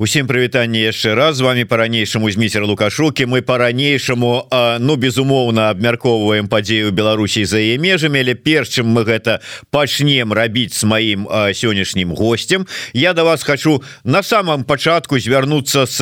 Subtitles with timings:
[0.00, 1.36] Усім прывітанне яшчэ раз.
[1.36, 3.26] З вами по-ранейшаму зміцер лукашукі.
[3.28, 4.48] Мы по-ранейшаму
[4.80, 10.72] ну безумоўна абмяркоўваем падзею Беларусій за яе межамі але перш чым мы гэта пачнем рабіць
[10.72, 12.64] с маім сённяшнім гостцем
[12.96, 16.00] я до вас хочу на самом пачатку звярнуцца с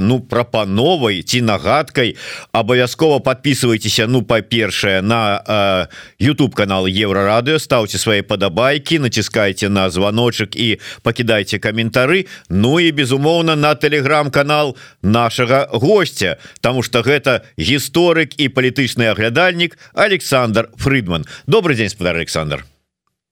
[0.00, 2.16] ну прапановай ці нагадкай.
[2.52, 5.84] Абавязкова подписывайтеся ну па-першае на
[6.16, 12.24] YouTube канал еврорадыо ставце свои падабайки націскайте на звоночек і пакідайте каментары.
[12.48, 19.78] Ну і безумоўно безумоўна на телеграм-канал нашага гостця тому что гэта гісторык і палітычны аглядальнік
[19.94, 22.64] Александр Фридман добрый день спадар Александр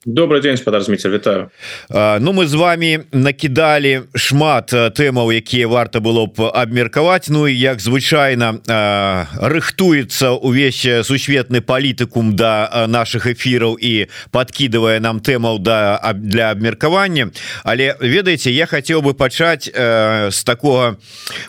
[0.05, 1.51] добрый день спадар зміцер вітаю
[1.91, 7.28] Ну мы з вами накидалі шмат тэмаў якія варта было б абмеркаваць.
[7.28, 8.59] Ну і як звычайна
[9.38, 17.30] рыхтуецца увесь сусветны палітыкум да наших эфіраў і подкидывае нам тэмаў да для абмеркавання.
[17.64, 20.97] Але ведаеце я хотел бы пачаць з такого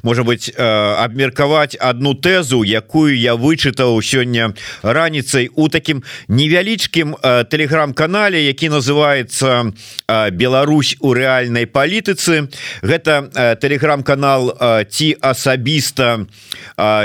[0.04, 7.16] может быть абмеркаваць одну тэзу якую я вычытаў сёння раніцай у таким невялічкім
[7.50, 9.74] телеграм-канале які называется
[10.32, 12.50] Беларусь у рэальнай палітыцы
[12.82, 14.54] гэта телеграм-канал
[14.90, 16.26] ці асабіста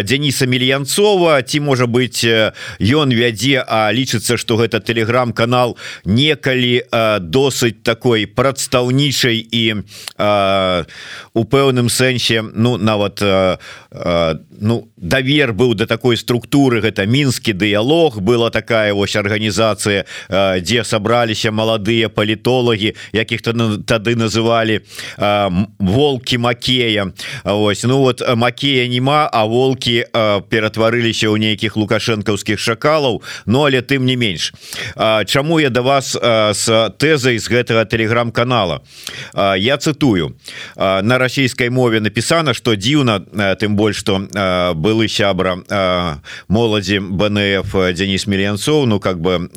[0.02, 1.42] Дениса мільянцова.
[1.42, 6.84] Ці можа быть ён вядзе а лічыцца что гэта телеграм-канал некалі
[7.20, 9.64] досыць такой прадстаўнічай і
[11.34, 13.22] у пэўным сэнсе ну нават
[14.60, 16.80] ну давер быў до да такой структуры.
[16.80, 20.04] Гэта мінскі дыялог была такая вось арганізацыя
[20.60, 20.84] дзе
[21.28, 23.52] сабраліся маладыя палітолагі якіх то
[23.84, 24.80] тады называлі
[25.78, 27.12] волки Макея
[27.44, 30.06] Вось ну вот Макея нема а волки
[30.48, 34.52] ператварыліся ў нейкіх лукашэнкаўскіх шакалаў Ну але тым не менш.
[35.26, 36.64] Чаму я да вас с
[36.98, 38.80] тэзай з гэтага телеграм-канала
[39.56, 40.36] я цытую.
[40.76, 43.20] На расійскай мове напісана что дзіўна
[43.60, 44.18] тым больш что
[44.74, 45.60] былы сябра
[46.48, 49.48] моладзі БНФ Денис мільянцоў Ну как бы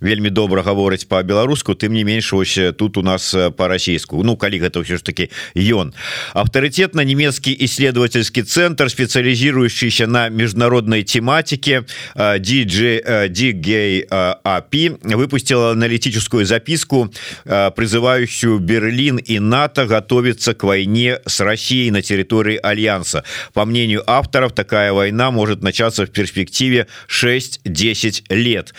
[0.00, 0.77] вельмі добра гаворыць
[1.08, 5.30] по-беларуску тым не менш ось тут у нас по-расійску Ну калі гэта ўсё ж таки
[5.54, 5.94] ён
[6.34, 11.84] авторитетна немецкий исследовательский центр специализирующийся на международной тематике.
[12.16, 14.08] DJ DGay
[14.44, 17.12] API выпустила аналитическую записку
[17.44, 23.24] призывающую Берлин и НАТО готовиться к войне с Россией на территории Альянса.
[23.52, 28.74] По мнению авторов такая война может начаться в перспективе 6-10 лет.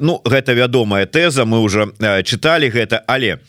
[0.00, 1.92] Ну гэта вядомая теза мы уже
[2.24, 3.40] читали гэта але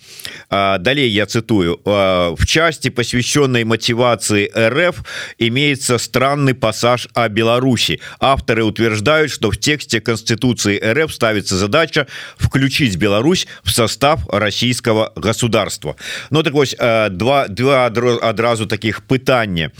[0.49, 5.03] далей я цитую в части посвященной мотивации РФ
[5.37, 7.99] имеется странный пассаж о Беларуси.
[8.19, 12.07] Авторы утверждают что в тексте конституции РФ ставится задача
[12.37, 15.95] включить Беларусь в состав российского государства
[16.29, 16.75] Ну так вось
[17.11, 19.71] два два адразу таких пытання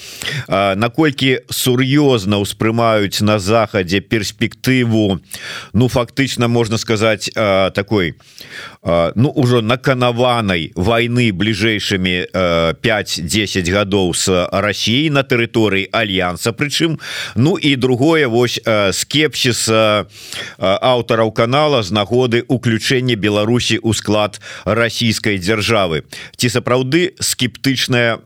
[0.75, 5.19] наколькі сур'ёзна успрымаюць на захадзе перспектыву
[5.73, 7.31] ну фактычна можна сказать
[7.99, 8.15] такой
[9.15, 12.31] ну ўжо наканаванай войны бліжэйшымі
[12.79, 16.99] 5-10 гадоў с Россией на тэрыторыі альянса Прычым
[17.35, 18.59] Ну і другое вось
[18.91, 19.67] скепсіс
[20.57, 26.07] аўтараў канала з нагоды уключэння Беларусі ў склад расійскай дзяржавы
[26.39, 28.23] ці сапраўды скептычная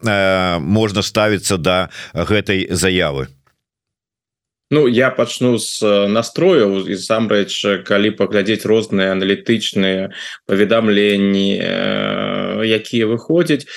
[0.61, 3.28] можна ставіцца да гэтай заявы
[4.73, 10.09] Ну я пачну з настрояў і сам-рэч калі паглядзець розныя аналітычныя
[10.50, 11.50] паведамленні
[12.81, 13.67] якія выходзяць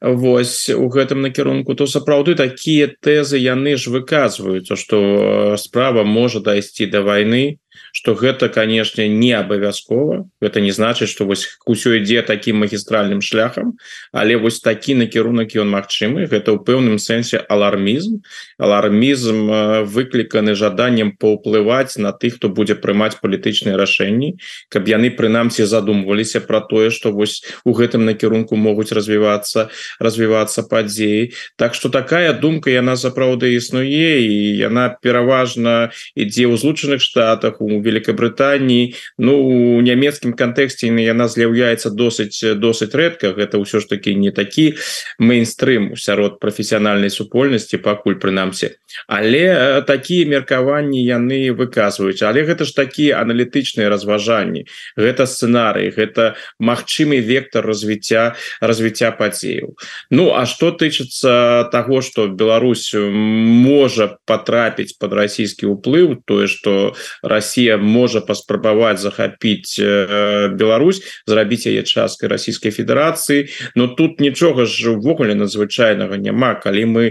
[0.00, 1.74] Вось у гэтым накірунку.
[1.74, 7.58] То сапраўды такія тэзы яны ж выказваюцца што справа можа дайсці да вайны
[7.92, 10.28] что гэта канешне не абавязкова.
[10.40, 13.76] Это не значыць что вось усё ідзе таким магістральным шляхам
[14.12, 16.26] але вось такі накірунак ён магчымы.
[16.26, 18.22] Гэта ў пэўным сэнсе алармізм.
[18.58, 24.36] Алармізм выкліканы жаданнем паўплываць на тых хто будзе прымаць палітычныя рашэнні
[24.68, 29.68] каб яны прынамсі задумваліся про тое что вось у гэтым накірунку могуць развівацца
[30.00, 31.32] развівацца падзеі.
[31.56, 37.65] Так что такая думка яна сапраўды існуе і яна пераважна ідзе ў злучаных штатах у
[37.80, 44.30] Великобрытании Ну у нямецкім кантэксце яна з'яўляецца досыць досыць рэдка гэта ўсё ж таки не
[44.30, 44.74] такі
[45.18, 48.76] мейнстрым сярод прафесіянальнай супольнасці пакуль прынамсі
[49.06, 52.22] але такія меркаванні яны выказваюць.
[52.22, 54.66] Але гэта ж такія аналітычныя разважанні.
[54.96, 59.76] Гэта сцэнарый гэта магчымы вектор развіцця развіцця падзеяў.
[60.10, 66.94] Ну а что тычыцца того что Беларусь можа потрапіць под расійскі ўплыў тое что
[67.56, 73.48] Россия можа паспрабаваць захапіць Беларусь зрабіць яе часткай Российской Федерации.
[73.74, 76.60] Но тут нічога ж увогуле надзвычайнага няма.
[76.60, 77.04] Калі мы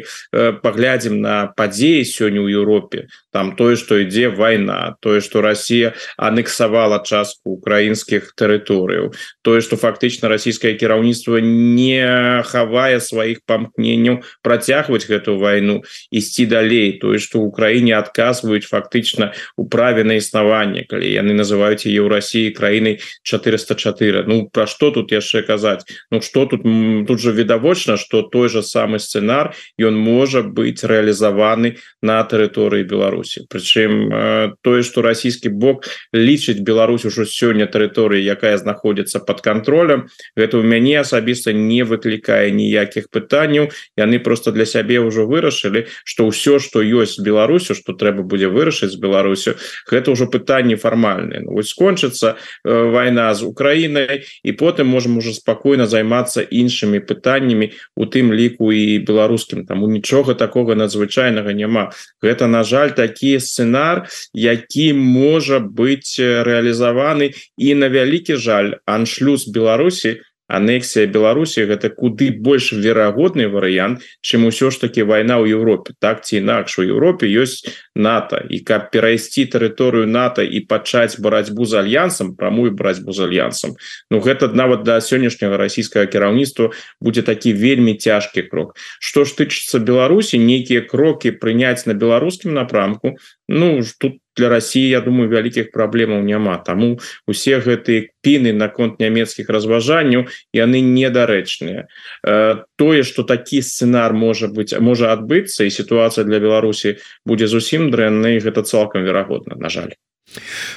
[0.62, 7.04] паглядзім на падзеі сёння ў Еўропе там тое что ідзе война тое что Россия анексавала
[7.04, 9.12] частку украінскіх тэрыторыяў
[9.44, 12.00] тое что фактычна расійскае кіраўніцтва не
[12.48, 15.84] хавае сваіх памкненняў працягваць гэту войну
[16.16, 21.84] ісці далей тое что ў краіне адказваюць фактычна у праве на існаванне калі яны называюць
[21.84, 25.84] ее ў России краінай 404 Ну про что тут яшчэ казаць?
[26.08, 31.84] Ну что тут тут же відавочна что той же самый сцэнар ён можа быть реалізаваны
[32.00, 38.58] на тэрыторыі Беларусі Прычым э, тое что расійскі бок лічыць Беларусь ужо сёння тэрыторыі якая
[38.58, 45.00] знаходзіцца под контролем гэта у мяне асабіста не выклікае ніякіх пытанняў яны просто для сябе
[45.00, 49.56] ўжо вырашылі что ўсё что ёсць Беларусю что трэба будзе вырашыць з Беларусю
[49.90, 55.88] гэта ўжо пытанне фармальные ну, скончыцца э, война з Украінай і потым можем уже спокойно
[55.88, 59.66] займацца іншымі пытаннямі у тым ліку і беларускім.
[59.66, 61.92] Таму нічога такого надзвычайнага няма.
[62.22, 70.20] Гэта на жаль такі сцэнар які можа быть реалізаваны і на вялікі жаль аншлюз Беларусі
[70.48, 75.94] анексія Беларусі гэта куды больш верагодны варыянт чым усё ж таки вайна ў Европе.
[76.00, 77.66] Так ці інакш у Европе ёсць
[77.96, 78.42] НАТО.
[78.50, 83.76] І каб перайсці тэрыторыю НАТО і пачаць барацьбу з альянсам прамую барацьбу з альянсам
[84.12, 86.72] Ну гэта нават да сённяшняга расійскага кіраўніцтва
[87.02, 88.78] будзе такі вельмі цяжкі крок.
[89.00, 95.02] Што ж тычыцца Беларусі нейкія крокі прыняць на беларускім напрамку Ну тут для России Я
[95.02, 101.88] думаю вялікіх праблемаў няма таму усе гэтыя піны наконт нямецкіх разважанняў яны недарэчныя.
[102.26, 107.92] Э, тое что такі сцэнар можа быть можа адбыцца і сітуацыя для Беларусі будзе зусім
[107.92, 109.94] дрэннай гэта цалкам верагодна на жаль.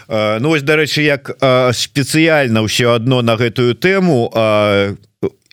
[0.09, 4.99] Э, Ну вось дарэчы як э, спецыяльна ўсё адно на гэтую тэму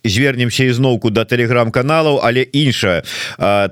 [0.06, 3.04] звернемся ізноўку до да телеграм-каналаў але іншая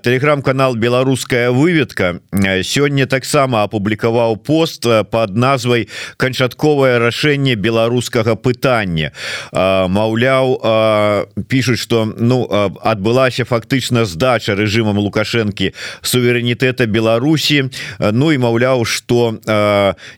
[0.03, 2.19] телеграм-канал беларуская выведка
[2.63, 5.87] сёння таксама апублікаваў пост под назвай
[6.17, 9.11] канчатковае рашэнне беларускага пытання
[9.53, 10.57] Маўляў
[11.47, 12.47] пишутць что ну
[12.81, 17.69] адбылася фактычна здача режимам лукашэнкі суверэнітэта Беларусі
[17.99, 19.37] Ну і маўляў что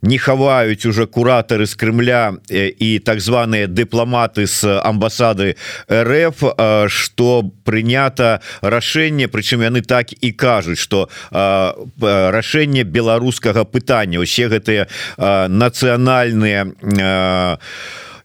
[0.01, 5.55] не хаваюць уже куратары з Крымля і так званыя дыпламаты з амбасады
[5.91, 6.37] РФ РФ
[6.87, 14.87] что прынята рашэнне прычым яны так і кажуць что рашэнне беларускага пытання усе гэтыя
[15.49, 17.57] нацыянальныя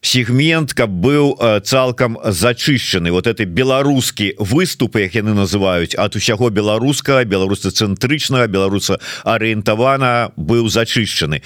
[0.01, 3.11] сегмент каб быў цалкам зачышчаны.
[3.11, 11.41] Вот это беларускі выступы як яны называюць от усяго беларускага беларусацэнтрычнага беларуса арыентавана быў зачышчаны.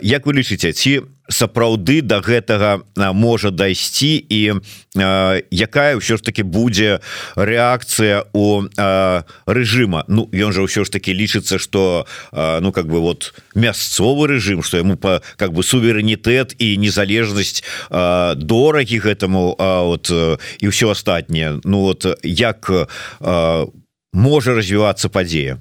[0.00, 2.70] Як вы лічыце ці у сапраўды до да гэтага
[3.12, 7.00] можа дайсці і э, якая ўсё ж таки будзе
[7.36, 12.86] реакцыя у э, режима Ну ён же ўсё ж таки лічыцца что э, ну как
[12.86, 19.56] бы вот мясцовы режим что ему по как бы суверэнітэт і незалежнасць э, дорагі гэтаму
[19.56, 21.60] э, вот э, і ўсё астатняе.
[21.64, 23.66] Ну вот як э,
[24.12, 25.58] можа развівацца падзея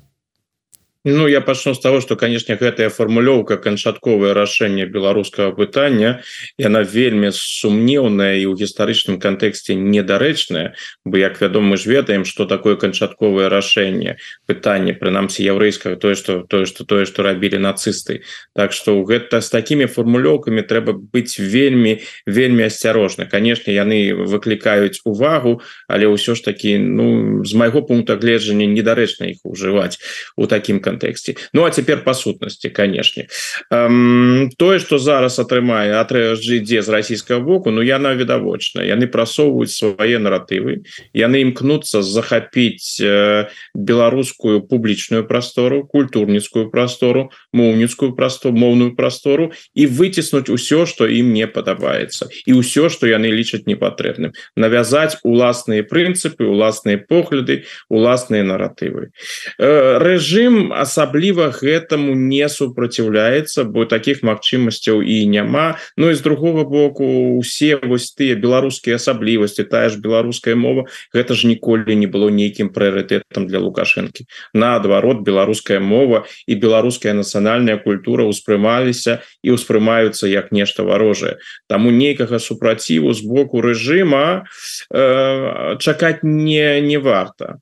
[1.06, 6.22] Ну я пачну з того что конечно гэтая формулёўка канчатковае рашэнне беларускага пытання
[6.62, 12.78] яна вельмі сумнеўная і ў гістарычным кантэксце недарэчная бы як вядома ж ведаем что такое
[12.78, 18.22] канчатковае рашэнне пытання прынамсі яўрэйскага тое что тое что тое что рабілі нацысты
[18.54, 25.66] Так что гэта с такими формулёўкамі трэба быць вельмі вельмі асцярожны конечно яны выклікаюць увагу
[25.90, 29.98] але ўсё ж таки ну з майго пункта гледжання недарэчна іх ужываць
[30.38, 33.28] у таким контексте кантэксце Ну а цяпер па сутнасці канешне
[33.72, 40.20] тое что зараз атрымае атрG ідзе з расійскага боку Ну яна відавочна яны прасоўваюць свае
[40.20, 40.84] наратывы
[41.16, 50.50] яны імкнуцца захапіць э, беларускую публічную прастору культурніцкую прастору моўніцкую прастору моўную прастору і выціснуць
[50.52, 57.00] усё что ім не падабаецца і ўсё что яны лічаць непатрэбным навязаць уласныя прынцыпы уласныя
[57.00, 59.12] погляды уласныя наратывы
[59.58, 65.78] э, рэжым асабліва гэтаму не супраціўляецца бо таких магчымасцяў і няма.
[65.98, 67.06] Ну і з другого боку
[67.38, 72.74] усе вось тыя беларускія асаблівасці тая ж беларуская мова гэта ж ніколі не было нейкім
[72.74, 74.26] прыоритетом для лукашэнкі.
[74.54, 81.38] Наадварот беларуская мова і беларуская нацыянальная культура успрымаліся і ўспрымаюцца як нешта варожае.
[81.70, 84.44] Таму нейкага супраціву з боку рэжыма
[84.90, 87.62] э, чакаць не не варта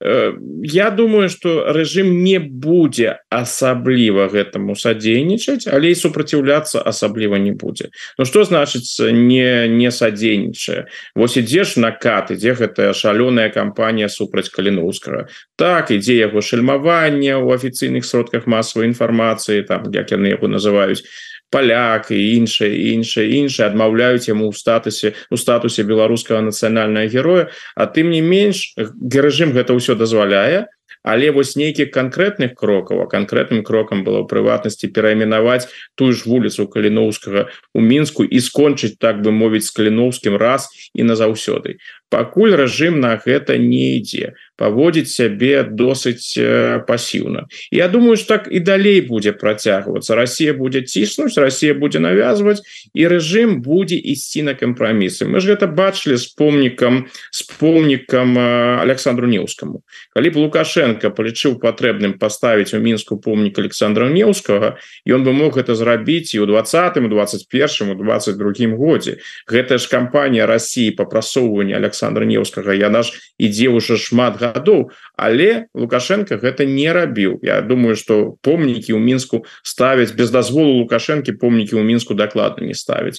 [0.00, 7.90] я думаю что режим не будзе асабліва гэтаму садзейнічаць але і супраціўляцца асабліва не будзе
[8.18, 14.54] Ну что значыцца не не садзейнічае Вось ідзеш на кат ідзе гэтая шалёная кампанія супраць
[14.54, 15.26] каліноўскага
[15.58, 21.02] так ідзе яго шальмаванне у афіцыйных сродках масавай інфармацыі там як яны яго называюць
[21.50, 27.44] паляк і іншае іншае іншае адмаўляюць яму ў статусе у статусе беларускага нацыянальнага героя.
[27.74, 30.68] А тым не менш рэжым гэта ўсё дазваляе
[31.02, 37.48] але вось нейкіх канкрэтных крокаў а канкрэтным крокам было прыватнасці перайменаваць тую ж вуліцу каліноўскага
[37.74, 41.78] у мінску і скончыць так бы мовіць з каліноўскім раз і назаўсёды
[42.08, 44.34] пакуль рэжым на гэта не ідзе.
[44.58, 47.46] Паводзіць сябе досыць э, пасіўна.
[47.70, 50.16] Я думаю ж так і далей будзе працягвацца.
[50.18, 55.30] Росія будзе ціснуць Росія будзе навязваць і рэжым будзе ісці на кампрамісы.
[55.30, 59.84] Мы ж гэта бачылі з помнікам з помнікам э, Александру неўскаму.
[60.16, 65.78] Калі б лукашенко палічыў патрэбным паставіць у мінску помнік Александра неўскага ён бы мог гэта
[65.78, 69.22] зрабіць і ў двадцатым 21 22 годзе.
[69.46, 74.94] Гэта ж кампанія Росіі по прасоўванню Александра Александра неўскага яна ж ідзе уже шмат гадоў
[75.18, 77.42] але лукашенко гэта не рабіў.
[77.42, 82.78] Я думаю что помнікі ў мінску ставяць без дазволу лукашэнкі помнікі ў мінску дакладна не
[82.78, 83.18] ставяць.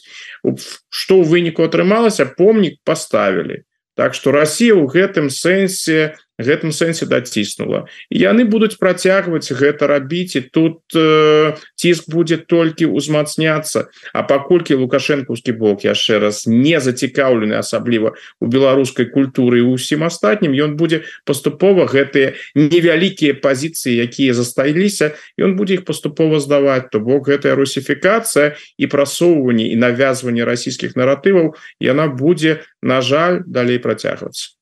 [0.88, 3.68] Что ў выніку атрымалася помнік поставілі
[4.00, 10.42] Так что Россия ў гэтым сэнсе гэтым сэнсе даціснула яны будуць працягваць гэта рабіць і
[10.50, 18.16] тут э, ціск будзе толькі ўзмацняцца А паколькі лукашэнкаўскі бок яшчэ раз не зацікаўлены асабліва
[18.40, 25.80] у беларускай культуры усім астатнім ён будзе паступова гэтыя невялікія пазіцыі якія засталіся ён будзе
[25.80, 32.64] іх паступова здаваць то бок гэтая русіфікацыя і прасоўванне і навязванне расійскіх наратываў яна будзе
[32.82, 34.59] на жаль далей працягвацца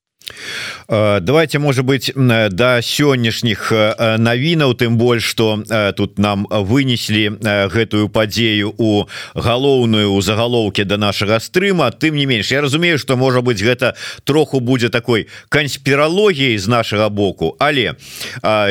[0.88, 7.38] давайте может быть до сённяшніх э, навінаў тым больш что э, тут нам вынеслі
[7.72, 9.05] гэтую падзею у
[9.36, 11.91] галоўную у загалоўке до нашага стрыма.
[11.91, 17.10] Тым не менш Я разумею что можа быть гэта троху будзе такой канспіралогіяй з нашага
[17.10, 17.55] боку.
[17.60, 17.96] Але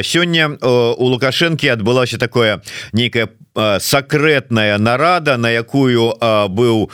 [0.03, 0.57] сёння
[0.97, 6.15] у лукашэнкі адбылася такое нейкае сакрэтная нарада на якую
[6.53, 6.91] быў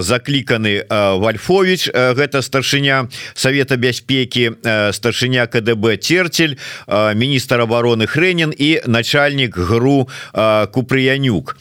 [0.00, 4.52] закліканы вальфович гэта старшыня совета бяспеки
[4.92, 6.56] старшыня КДБ терцель
[6.88, 10.08] міністр обороны хренін і начальнік гру
[10.72, 11.56] купрыянюк.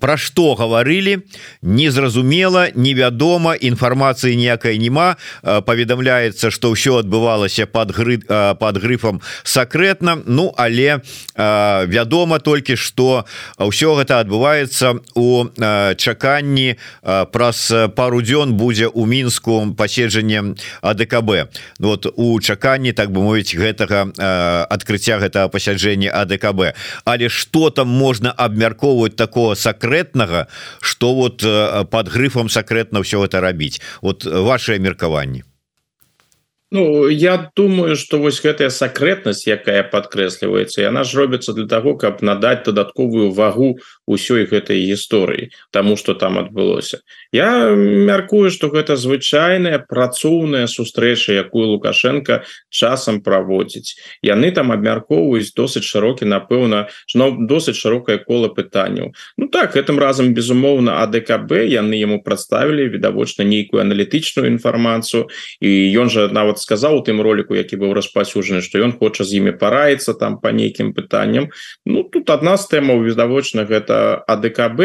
[0.00, 1.24] Про что гаварылі
[1.62, 5.16] незразумела невядома інфармацыі ніякай няма.
[5.42, 11.00] Паведамляецца что ўсё адбывалася под гры под грыфом сакрэтна Ну але
[11.36, 13.24] вядома толькі что
[13.58, 15.48] у ўсё гэта адбываецца у
[15.96, 21.30] чаканні праз пару дзён будзе у мінску паседжанне АДКБ
[21.78, 24.12] ну, вот у чаканні так бы мовіць гэтага
[24.68, 30.46] адкрыцця гэтага пасяджэння АДКБ але что там можна абмяркоўваць такого сакрэтнага
[30.80, 31.42] что вот
[31.90, 33.80] под грыфом сакрэтна ўсё это рабіць?
[34.02, 35.44] Вот ваши меркаванні
[36.74, 42.18] Ну я думаю что вось гэтая сакрэтнасць якая подкрэсліваецца яна ж робіцца для того каб
[42.18, 43.68] надаць дадатковую вагу
[44.06, 47.00] ўсёй гэтай гісторыі тому что там адбылося.
[47.32, 53.96] Я мяркую что гэта звычайная працоўная сустрэча якую лукашенко часам праводзіць.
[54.22, 59.12] Яны там абмяркоўваюць досыць шырокі напэўна но досыць шырокае кола пытанняў.
[59.36, 65.28] Ну так гэтым разам безумоўна АДКБ яны яму прадставілі відавочна нейкую аналітычную інфармацыю
[65.60, 69.40] і ён жа нават сказаў у тым ролику які быў распасюджаны что ён хоча з
[69.40, 71.48] імі параіцца там по нейкім пытанням.
[71.86, 73.93] Ну тут одна з тэмаў відавочна гэта
[74.28, 74.80] АДКБ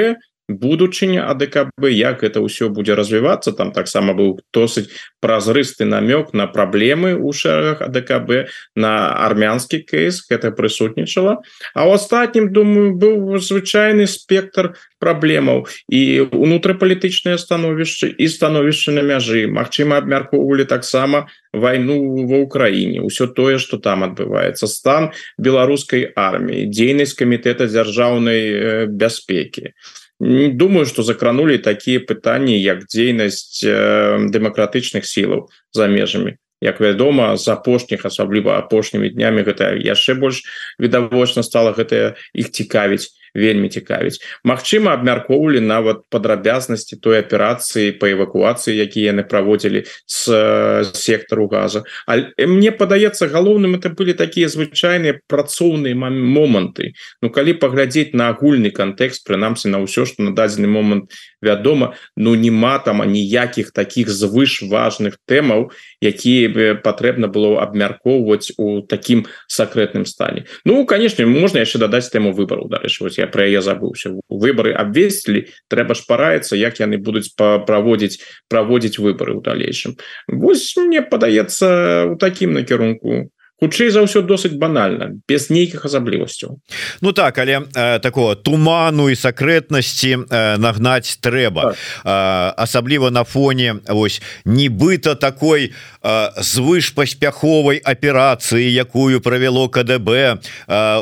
[0.50, 4.90] будучыня АДКБ як это ўсё будзе развівацца там таксама быў досыць
[5.22, 11.46] празрысты намёк на праблемы у шэрагах АДКБ на армянскі кейс это прысутнічала.
[11.76, 16.02] А ў астатнім думаю быў звычайны спектр праблемаў і
[16.34, 19.48] унутрапалітычнае становішча і становішча на мяжы.
[19.48, 23.06] Мачыма абмяркоўвалі таксама вайну ва ўкраіне.
[23.06, 24.68] Ўсё тое что там адбываецца.
[24.68, 29.76] Стан беларускай арміі дзейнасць камітэта дзяржаўнай э, бяспекі
[30.20, 36.36] думаю что закранули такие пытанні як дзейнасць э, дэмакратычных сілаў за межамі.
[36.62, 40.44] Як вядома з апошніх асабліва апошнімі днямі гэта яшчэ больш
[40.76, 44.20] відавочна стала гэтая іх цікавіць вельмі цікавіць.
[44.44, 51.84] Мачыма абмяркоўвалі нават падрабязнасці той аперацыі по эвакуацыі якія яны праводзілі с сектару газа.
[52.08, 56.94] А мне падаецца галоўным это былі такія звычайныя працоўныя моманты.
[57.22, 62.36] Ну калі паглядзець на агульны кантэкст прынамсі на ўсё што на дадзены момант вядома ну
[62.36, 65.72] нема там ніякіх таких звыш важных тэмаў
[66.02, 70.46] якія бы патрэбна было абмяркоўваць у такім сакрэтным стане.
[70.66, 75.46] Ну конечно можна яшчэ дадаць тэму выбору дарэчы вось я про яе забыўся выборы абвесілі
[75.68, 80.00] трэба ж параецца як яны будуць праводзіць праводзіць выборы ў далейшым.
[80.28, 81.68] Вось мне падаецца
[82.12, 83.30] у такім накірунку
[83.60, 86.60] хутчэй за ўсё досыць банальна без нейкіх асаблівасцяў
[87.02, 91.76] Ну так але э, такого туману і сакрэтнасці э, нагнаць трэба так.
[91.76, 95.74] э, асабліва на фоне ось нібыта такой
[96.04, 100.38] э, звыш паспяховай аперацыі якую правяло КДБ э,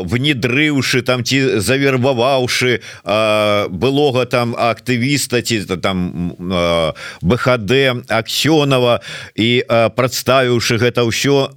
[0.04, 9.02] внедрыўшы там ці завербаваўшы э, былога там актывіста ці там э, БХД аксёнова
[9.36, 11.57] і э, прадставіўшы гэта ўсё на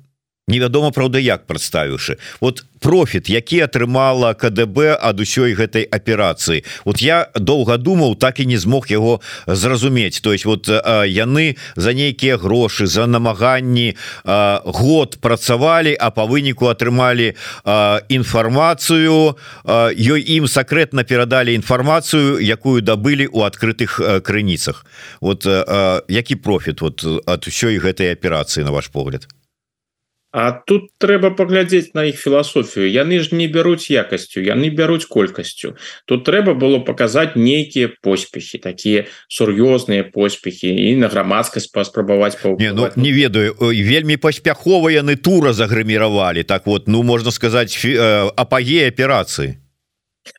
[0.51, 2.19] невядома Праўда як прадставіўшы.
[2.41, 6.65] Вот профіт які атрымала КДБ ад усёй гэтай аперацыі.
[6.85, 10.21] Вот я доўга думаў так і не змог яго зразумець.
[10.21, 13.97] То есть вот яны за нейкія грошы за намаганні
[14.65, 17.37] год працавалі а по выніку атрымалі
[18.09, 19.37] інфармацыю.
[19.97, 24.87] Ёй ім сакрэтна перадалі інфармацыю якую дабылі у адкрытых крыніцах.
[25.21, 25.47] Вот
[26.09, 29.29] які профіт вот ад усёй гэтай аперацыі на ваш погляд
[30.33, 35.75] А тут трэба паглядзець на іх філасофію яны ж не бяруць якасцю яны бяруць колькасцю.
[36.07, 42.87] Тут трэба было паказаць нейкія поспехи такія сур'ёзныя поспехи і на грамадскасць паспрабаваць не, ну,
[42.95, 46.47] не ведаю вельмі паспяхова яны тура загрыміравалі.
[46.47, 47.75] Так вот ну можна сказаць
[48.37, 49.59] апаге аперацыі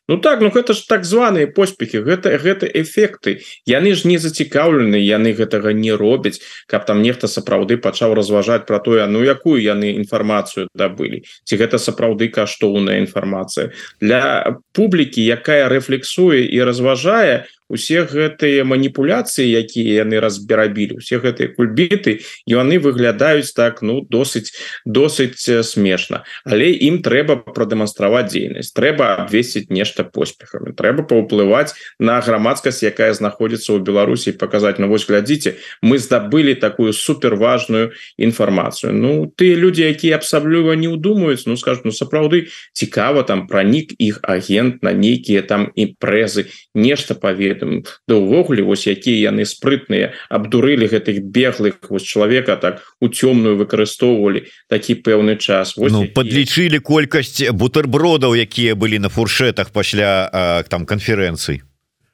[0.08, 3.46] Ну так ну гэта ж так званыя поспехи гэта гэта эфекты.
[3.66, 8.82] Яны ж не зацікаўлены яны гэтага не робяць каб там нехта сапраўды пачаў разважаць про
[8.82, 11.22] тое ну якую яны інфармацыю дабылі?
[11.46, 13.70] Ці гэта сапраўды каштоўная інфармацыя?
[14.02, 22.20] Для публікі якая рэфлексуе і разважае усе гэтыя маніпуляцыі якія яны разбірабілі усе гэтыя кульбіты
[22.20, 24.52] і яны выглядаюць так ну досыць
[24.84, 26.22] досыць смешна.
[26.44, 33.76] Але ім трэба прадэманстраваць дзейнасць трэба абвесціць нешта поспехамі трэба паўплываць на грамадскасць якая знаходзіцца
[33.76, 40.16] ў Беларусі паказаць ну вось глядзіце мы здабылі такую суперважную інфармацыю Ну ты людзі якія
[40.16, 45.70] абсаблюва не ўдумаюць ну скажу ну сапраўды цікава там пранік іх агент на нейкія там
[45.74, 52.82] імпрэзы нешта паведам да ўвогуле вось якія яны спрытныя абдурылі гэтых беглых вось чалавека так
[53.00, 55.76] у цёмную выкарыстоўвалі такі пэўны час.
[55.76, 61.58] Вось ну, подлічылі колькасць бутербродаў якія былі на фуршетах пасля там канферэнцыі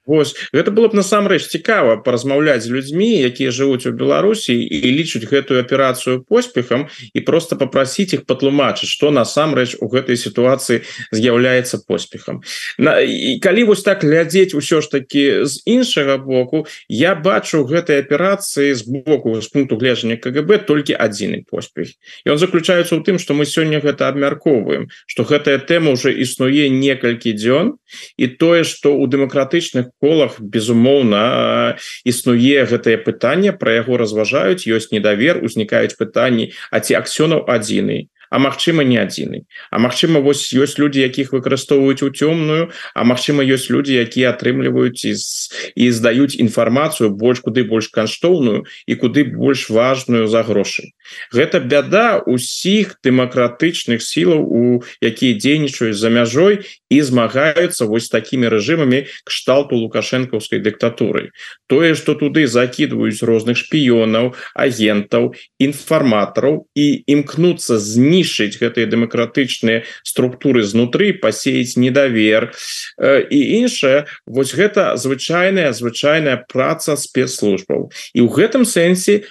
[0.08, 5.28] Вось гэта было б насамрэч цікава паразмаўляць з людзьмі якія жывуць у Беларусі і лічуць
[5.28, 10.80] гэтую аперацыю поспехам і просто попросіць іх патлумачыць что насамрэч у гэтай сітуацыі
[11.12, 12.40] з'яўляецца поспехам.
[12.80, 18.00] На і калі вось так глядзець усё ж таки з іншага боку я бачу гэтай
[18.00, 21.92] аперацыі з боку з пункту гледжання КГБ толькі адзіны поспех.
[22.24, 26.72] І он заключаецца ў тым что мы сёння гэта абмяркоўваем что гэтая тэма уже існуе
[26.72, 27.76] некалькі дзён
[28.16, 35.42] і тое что у дэмакратычных колах безумоўна існуе гэтае пытанне про яго разважаюць ёсць недавер
[35.44, 39.44] узнікаюць пытанні а ці аксёнаў адзіны А магчыма не адзіны.
[39.70, 45.04] А Мачыма вось ёсць людзі якіх выкарыстоўваюць у цёмную А Мачыма ёсць людзі якія атрымліваюць
[45.08, 50.92] і, і здаюць інфармацыю больш куды больш каштоўную і куды больш важную за грошы
[51.32, 54.62] Гэта бяда усіх дэмакратычных сілаў у
[55.00, 61.30] якія дзейнічаюць за мяжой і змагаюцца вось такімі рэжымамі кшталту лукашэнкаўскай дыктатуры.
[61.68, 71.12] Тое что туды закидываюць розных шпіёнаў агентаў інфарматараў і імкнуцца знішчыць гэтыя дэмакратычныя структуры знутры
[71.12, 72.52] пасеяць недавер
[72.98, 77.90] э, і іншае вось гэта звычайная звычайная праца спецслужбаў.
[78.14, 79.28] І ў гэтым сэнсе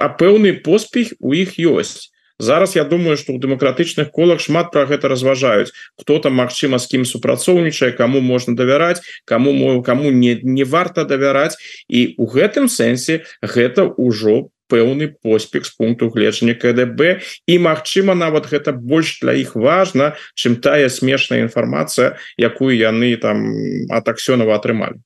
[0.00, 2.10] а пэўны поспех у іх ёсць.
[2.38, 5.74] Зараз я думаю что у дэмакратычных колах шмат про гэта разважаюць.
[5.98, 11.04] Кто там Мачыма з кім супрацоўнічае кому можна давяраць кому мой кому не не варта
[11.04, 11.58] давяраць.
[11.88, 18.46] І у гэтым сэнсе гэта ўжо пэўны поспех з пункту гледжання КДБ і Мачыма нават
[18.46, 23.50] гэта больш для іх важна чым тая смешная інфармацыя якую яны там
[23.90, 25.02] ад аксёнова атрымалі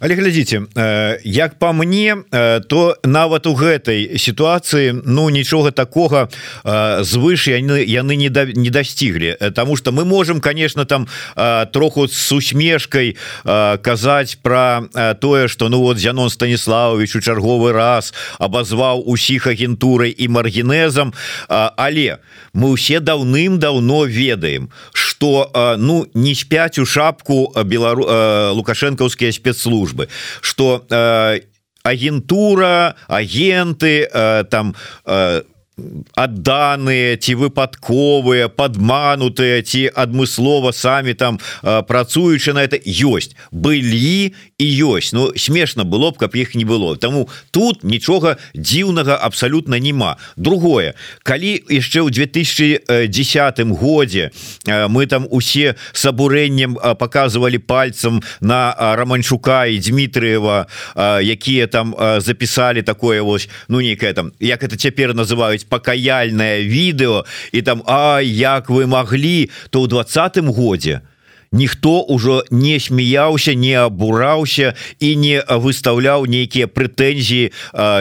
[0.00, 0.62] але глядзіце
[1.24, 2.16] як по мне
[2.68, 6.28] то нават у гэтай сітуацыі ну нічога такога
[7.02, 9.36] звыш яны яны не да, не дасціглі.
[9.54, 11.08] Таму что мы можем конечно там
[11.72, 13.16] троху с усмешкой
[13.82, 14.86] казаць про
[15.20, 21.12] тое что ну вот Зянон станіславович у чарговы раз абазваў усіх агентурай і маргенезам
[21.48, 22.18] але
[22.52, 28.06] мы усе даўным-даўно ведаем что ну не спяць у шапку белару
[28.54, 30.08] лукашэнкаўскія спецслужбы
[30.40, 31.40] что э,
[31.82, 34.74] агентура агенты э, там
[35.06, 35.42] э,
[36.14, 42.78] адданыя ці выпадковыя падманутыя ці адмыслова самі там працуючы на это.
[42.88, 46.96] Ёсць былі і ёсць Ну смешна было б каб іх не было.
[46.96, 50.94] Таму тут нічога дзіўнага абсалютна няма другое.
[51.22, 54.30] Калі яшчэ ў 2010 годзе
[54.66, 60.66] мы там усе с абурэннем показывалі пальцам на романчука і Дмітриева
[61.22, 67.62] якія там записали такое вось ну нейкае там як это цяпер называюць пакаяльное відэо і
[67.62, 71.00] там А як вы могли то ў двадцатым годзе
[71.52, 77.52] ніхто ўжо не смяяўся не абураўся і не выставляў нейкія прэтэнзіі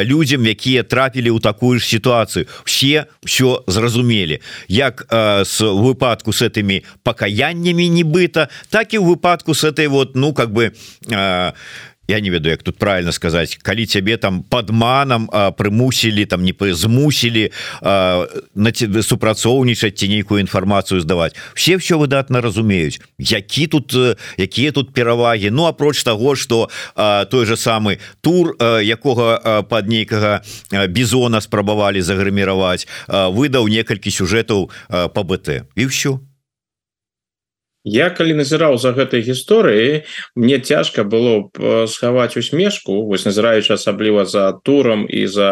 [0.04, 2.48] людзям якія трапілі ў такую ж сітуацыю.
[2.66, 4.42] Все все зразумелі.
[4.68, 10.34] Як с выпадку с этими пакаяннямі нібыта так і ў выпадку с этой вот ну
[10.34, 10.74] как бы
[11.08, 11.54] не
[12.08, 17.52] я не ведаю як тут правильно сказать калі цябе там подманам прымусілі там не змусілі
[17.82, 21.36] на супрацоўнічаць ці нейкую інфармацыю здаваць.
[21.54, 23.00] Все все выдатна разумеюць.
[23.20, 23.96] Які тут
[24.38, 25.50] якія тут перавагі?
[25.50, 26.70] Ну апроч того что
[27.32, 30.42] той же самы тур якога под нейкага
[30.88, 34.70] бізона спрабавалі загрыміраваць выдаў некалькі сюжэтаў
[35.14, 36.20] по БТ і все
[37.88, 40.04] Я калі назіраў за гэтай гісторыі
[40.36, 45.52] мне цяжка было б схаваць усмешку вось назіраючы асабліва за турам і за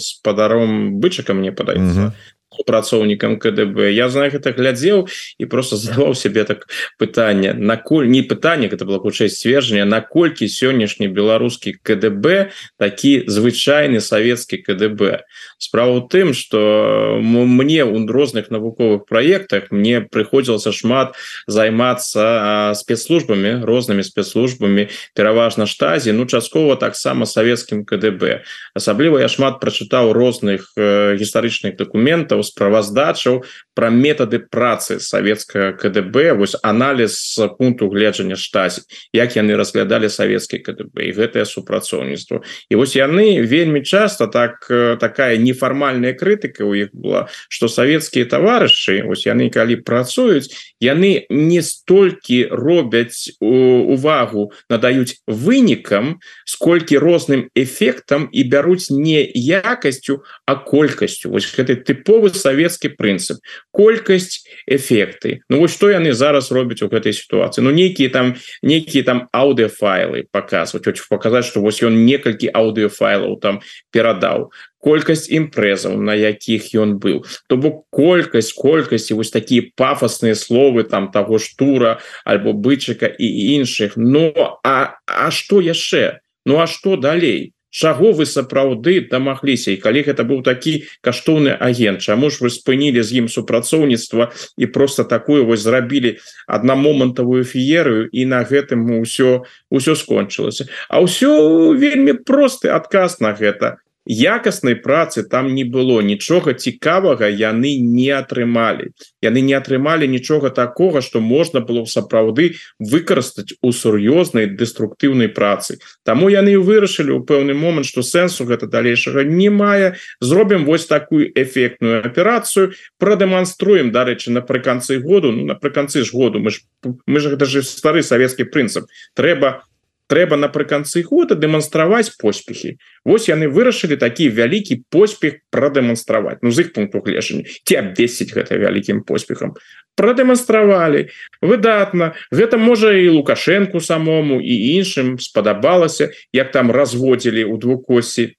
[0.00, 2.00] спадаром бычака мне падаецца.
[2.00, 3.90] Mm -hmm супрацоўнікам КДБ.
[3.92, 6.66] Я знаю гэта глядзеў і просто задаваў себе так
[6.98, 14.62] пытанне наколь не пытанне это было хутчэй сцверджання наколькі сённяшні беларускі КДБ такі звычайны савецкі
[14.62, 15.26] КДБ.
[15.58, 24.06] Справа у тым что мне у розных навуковых проектах мне прыходзілася шмат займацца спецслужбамі рознымі
[24.06, 28.44] спецслужбамі пераважна штазе ну часткова таксама савецкім КДБ.
[28.74, 36.56] Асабліва я шмат прачытаў розных э, гістарычных документаў справаздачаў про методы працы советская КДБ вось
[36.62, 43.40] анализ пункту гледжання штазе як яны разглядали советский КДБ і гэтае супрацоўніцтво і вось яны
[43.42, 44.66] вельмі часто так
[45.00, 51.62] такая нефармальная крытыка у іх была что советские таварышы ось яны калі працуюць яны не
[51.62, 61.30] столькі робяць увагу надаюць вынікам сколькі розным эфектам і бяруць не якасцю а колькасцю.
[61.30, 67.12] Вось гэты тыповы савецкі прынцып колькасць эфекты Ну вось что яны зараз робяць у гэтай
[67.12, 68.34] сітуацыі Ну нейкіе там
[68.64, 73.60] нейкіе там аўдыофайлы показваць очень показаць что вось ён некалькі аўдыофайлаў там
[73.92, 74.48] перадаў
[74.80, 81.12] колькасць імпрэзаў на якіх ён быў то бок колькасць колькасці вось такія пафосныя словы там
[81.12, 83.28] того ж тура альбо бычыка і
[83.60, 89.82] іншых но а а что яшчэ Ну а что далей чаго вы сапраўды дамагліся і
[89.82, 95.04] калі гэта быў такі каштоўны агент Чаму ж вы спынілі з ім супрацоўніцтва і просто
[95.04, 99.42] такую вось зрабілі аднамомантавую феерыю і на гэтым ўсё
[99.74, 100.70] ўсё скончылася.
[100.88, 107.76] А ўсё вельмі просты адказ на гэта якаснай працы там не было нічога цікавага яны
[107.80, 108.92] не атрымалі.
[109.22, 115.78] Яны не атрымалі нічога такога что можна было сапраўды выкарыстаць у сур'ёзнай дэструктыўнай працы.
[116.04, 119.96] Таму яны вырашылі ў пэўны момант что сэнсу гэта далейшага не мае.
[120.20, 125.32] Зробім вось такую эфектную аперацыю прадэманструем дарэчы напрыканцы году.
[125.32, 126.60] Ну, напрыканцы ж году мы ж
[127.06, 128.84] мы же гэта же стары савецкі прынцып.
[129.14, 129.64] Трэба
[130.08, 136.40] трэба напрыканцы года дэманстраваць поспехи Вось яны вырашылі такі вялікі поспех прадэманстраваць.
[136.40, 137.44] Ну з іх пункту гледжання.
[137.44, 139.52] Ці абвесціць гэта вялікім поспехам.
[139.94, 141.12] Прадэманстравалі.
[141.44, 142.16] Выдатна.
[142.32, 148.32] Гэта можа і лукашэнку самому і іншым спадабалася як там разводзілі у двукосі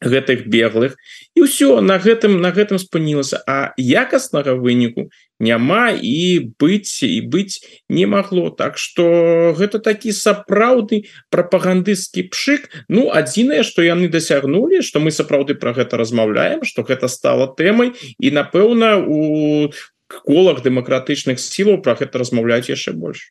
[0.00, 0.96] гэтых беглых.
[1.34, 3.42] І ўсё на гэтым на гэтым спынілася.
[3.46, 8.50] А якаснага выніку няма і быць і быць не магло.
[8.50, 12.70] Так что гэта такі сапраўдны прапагандысцкі пшык.
[12.88, 17.94] Ну адзінае что яны дасягнулі что мы сапраўды про гэта размаўляем что гэта стало тэмай.
[18.18, 19.70] І напэўна у
[20.08, 23.28] колах дэмакратычных сілаў про гэта размаўляць яшчэ больш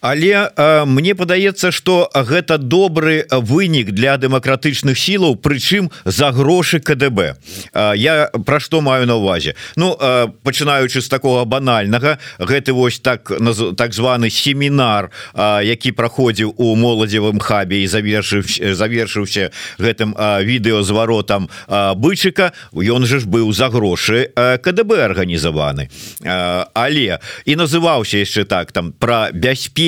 [0.00, 7.36] але э, мне падаецца что гэта добры вынік для дэмакратычных сілаў прычым за грошы КДБ
[7.72, 13.00] э, я пра што маю на увазе Ну э, пачынаючы з такого банальнага гэты вось
[13.00, 13.30] так
[13.76, 18.42] так званы семінар э, які праходзіў у моладзевым хабе і завершыў
[18.74, 25.88] завершыўся гэтым э, відэозваротам э, бычыка ён же ж быў за грошы э, КДБ арганізаваны.
[26.24, 29.28] Э, але і называўся яшчэ так там про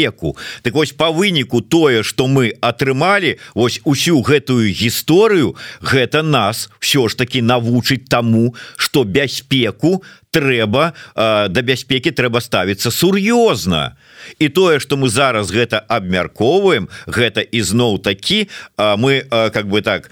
[0.02, 6.70] бяспеку так вось по выніку тое что мы атрымалі ось усю гэтую гісторыю гэта нас
[6.80, 13.96] все ж таки навучыць таму что бяспеку трэба э, да бяспекі трэба ставіцца сур'ёзна.
[14.38, 19.82] І тое что мы зараз гэта абмяркоўваем гэта ізноў такі э, мы э, как бы
[19.82, 20.10] так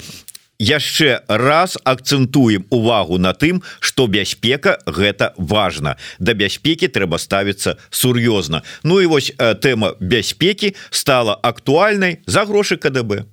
[0.61, 8.62] яшчэ раз акцэнтуем увагу на тым что бяспека гэта важно да бяспекі трэба ставіцца сур'ёзна.
[8.85, 13.25] Ну і вось тэма бяспекі стала актуальнай за грошы КДБ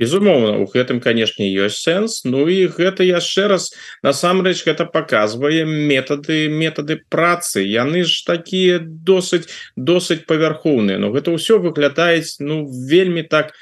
[0.00, 2.24] безумоўна у гэтым канешне ёсць сэнс.
[2.24, 3.68] Ну і гэта яшчэ раз
[4.02, 7.60] насамрэч гэта показвае метады метады працы.
[7.60, 9.44] Яны ж такія досыць
[9.76, 10.96] досыць павярхоўныя.
[10.96, 13.52] Но гэта ўсё выглядаюць ну вельмі так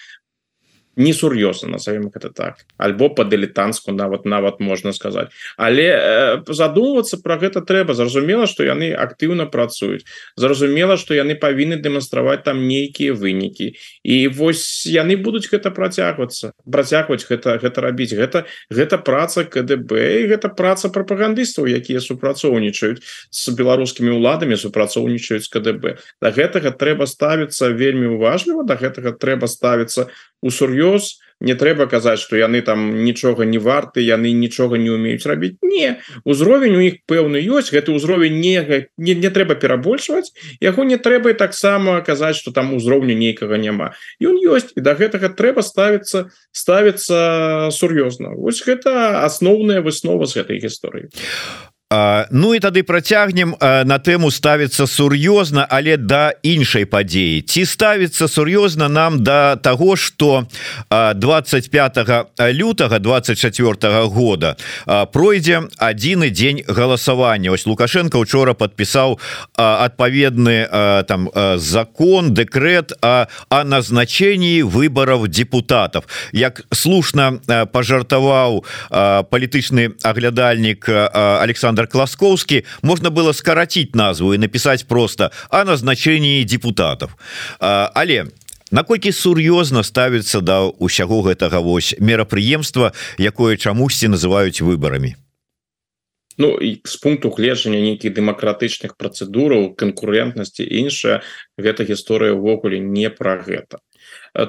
[0.98, 2.56] несур'ёзна назовем это так.
[2.76, 5.28] Альбо по дылетантску нават нават можна сказать.
[5.56, 7.94] Але э, задумываться про гэта трэба.
[7.94, 10.04] Зразумела что яны актыўна працуюць.
[10.36, 13.74] Зразумела что яны павінны дэманстраваць там нейкія вынікі.
[14.02, 18.12] І вось яны будуць гэта працягвацца працягваць гэта гэта рабіць.
[18.12, 25.96] Гэта гэта праца КДБ і гэта праца прапагандыстаў якія супрацоўнічаюць с беларускімі уладамі супрацоўнічаюць КДБ
[26.22, 30.08] да гэтага трэба ставіцца вельмі уважліва до гэтага трэба ставіцца
[30.42, 35.26] у сур'ёз не трэба казаць что яны там нічога не варты яны нічога не умеюць
[35.26, 35.56] рабіць.
[35.62, 40.98] Не узровень у іх пэўны ёсць гэты ўзровень не не, не трэба перабольшваць яго не
[40.98, 43.94] трэба таксама казаць что там узроўню нейкага няма.
[44.20, 48.34] Ён ёсць і до да гэтага трэба ставіцца ставіцца сур'ёзна.
[48.34, 51.06] Вось гэта асноўная выснова з гэтай гісторыі.
[51.14, 53.56] а Ну і тады працягнем.
[53.60, 57.40] На тэму ставіцца сур'ёзна але да іншай падзеі.
[57.40, 60.44] Ці ставіцца сур'ёзна нам да таго что
[60.90, 61.96] 25
[62.52, 64.56] лютага 24 -го года
[65.12, 67.52] пройдзе адзіны дзень галасавання.
[67.52, 69.18] Ось лукашенко учора подпісаў
[69.56, 70.68] адпаведны
[71.08, 77.40] там закон дэкрэт о, о назначении выборов депутатов як слушна
[77.72, 78.64] пожартаваў
[79.32, 87.16] палітычны аглядальнік Александр Александр Класкоўскі можно было скоротить назву и написать просто о назначении депутатов.
[87.60, 88.26] Але
[88.70, 95.14] наколькі сур'ёзна ставится да усяго гэтага вось мерапрыемства якое чамусьці называюць выборами
[96.38, 101.22] Ну і з пункту гледжання нейкіх дэмакратычных працэдураў канкурентнасці іншая
[101.58, 103.82] гэта гісторыя ўвогуле не пра гэта.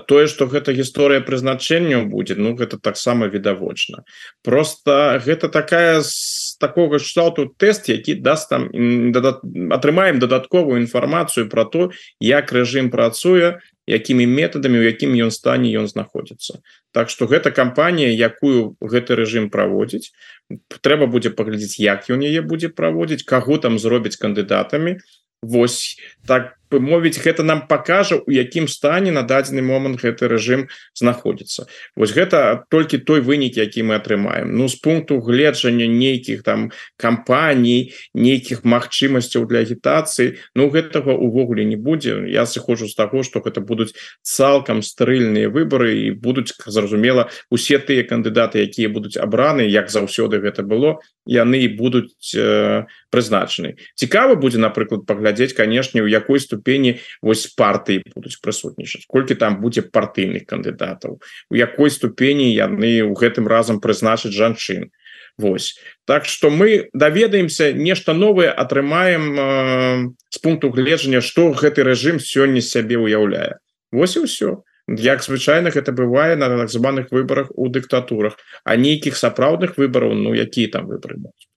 [0.06, 4.06] Тое что гэта гісторыя прызначэння будзе Ну гэта таксама відавочна.
[4.44, 6.06] Просто гэта такая
[6.60, 8.70] с такого штату тест які даст там
[9.72, 15.88] атрымаем дадатковую інфармацыю про то як рэжым працуе якімі метадамі у якім ён стане ён
[15.88, 16.60] знаходзіцца
[16.92, 20.10] Так что гэта кампанія якую гэты рэжым праводзіць.
[20.82, 24.98] Трэба будзе паглядзець як ён яе будзе праводзіць каго там зробіць кандыдатамі.
[25.46, 31.66] Вось так мовіць гэта нам покажа у якім стане на дадзены момант гэты рэжым знаходіцца
[31.96, 34.54] Вось гэта толькі той вынік які мы атрымаем.
[34.54, 41.76] Ну з пункту гледжання нейкіх там кампаній нейкіх магчымасцяў для агітацыі Ну гэтага увогуле не
[41.76, 42.30] будзе.
[42.30, 48.06] Я сыходжу з таго что гэта будуць цалкам стрыльныя выборы і будуць зразумела усе тыя
[48.06, 53.78] кандыдаты якія будуць абраны як заўсёды гэта было яны будуць э, прызначаны.
[53.96, 59.08] Цікава будзе напрыклад паглядзець канешне у якой ступені ступені вось партыі будуць прысутнічаць.
[59.08, 61.20] Колькі там будзе партыйных кандыдатаў.
[61.50, 64.92] У якой ступені яны ў гэтым разам прызначыць жанчын.
[65.38, 65.80] Вось.
[66.06, 72.60] Так что мы даведаемся нешта новое атрымаем э, з пункту гледжання что гэты рэжым сёння
[72.60, 73.56] сябе уяўляе
[73.92, 74.68] Вось і ўсё.
[74.90, 78.36] Як звычайна гэта бывае на так званых выборах у дыктатурах.
[78.66, 81.48] А нейкіх сапраўдных выбораў Ну якія там выборы будуць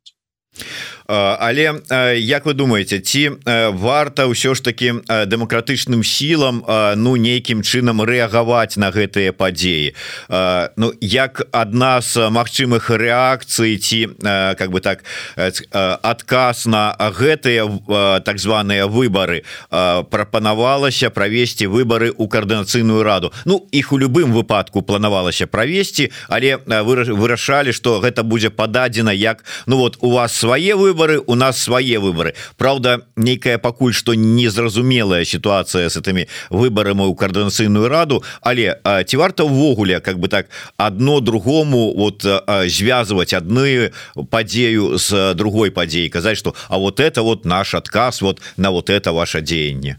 [1.06, 1.82] але
[2.18, 3.42] як вы думаете ці
[3.74, 6.62] варта ўсё ж таки дэмакратычным сілам
[6.96, 9.94] ну нейкім чынам рэагаваць на гэтыя падзеі?
[10.76, 15.04] Ну як адна з магчымых рэакцый ці как бы так
[15.72, 17.66] адказ на гэтыя
[18.22, 23.32] так званыя выборы прапанавалася правесці выборы у каардынацыйную раду?
[23.44, 29.76] Ну іх у любым выпадку планавалася правесці але вырашалі что гэта будзе пададзена як ну
[29.76, 32.34] вот у вас свае вы выборы у нас свае выборы.
[32.56, 38.22] Праўда нейкая пакуль что незразумелая ситуация с этими выборами у коорднацыйную раду.
[38.40, 38.76] Але
[39.06, 42.22] ці варта увогуле как бы так одно другому вот
[42.66, 43.90] звязывать одну
[44.30, 48.90] падзею с другой падзеей казаць что а вот это вот наш отказ вот на вот
[48.90, 49.96] это ваше дзеянне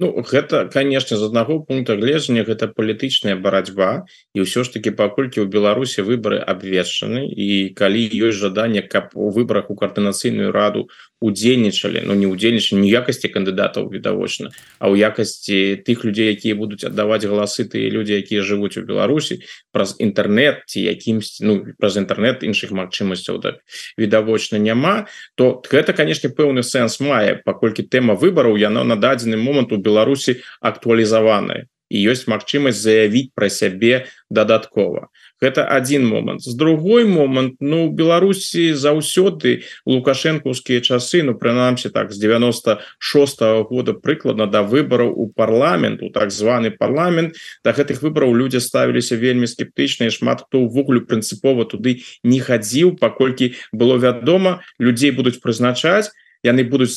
[0.00, 5.44] Ну, гэта конечно з аднаго пункта гледжання гэта палітычная барацьба і ўсё ж таки паколькі
[5.44, 10.88] ў Беларусі выборы абвешчаны і калі ёсць жаданне каб у выборах у коорднацыйную раду
[11.20, 16.84] удзельнічалі но ну, не удзельнічалі якасці кандыдатаў відавочна а ў якасці тых людзей якія будуць
[16.88, 22.40] аддаваць галасы тыя людзі якія жывуць у Беларусі праз інтэрнет ці якімсь ну праз інтэрнет
[22.46, 23.60] іншых магчымасцяў так
[24.00, 25.06] відавочна няма
[25.36, 30.40] то гэта канешне пэўны сэнс мае паколькі тэма выбораў яно на дадзены момант у Беларусі
[30.60, 31.66] актуалізаваная.
[31.90, 35.09] Ёсць магчымасць заявіць пра сябе дадаткова
[35.40, 36.42] гэта один момант.
[36.42, 43.92] З другой момант Ну Беларусі заўсёды лукашэнкаўскія часы Ну прынамсі так з 96 -го года
[43.92, 50.06] прыкладна да выбораў у парламенту так званы парламент да гэтых выбораў людзі ставіліся вельмі скептычна
[50.06, 56.10] і шмат хто ўвогуле прынцыпова туды не хадзіў паколькі было вядома людзей будуць прызначаць
[56.42, 56.96] яны будуць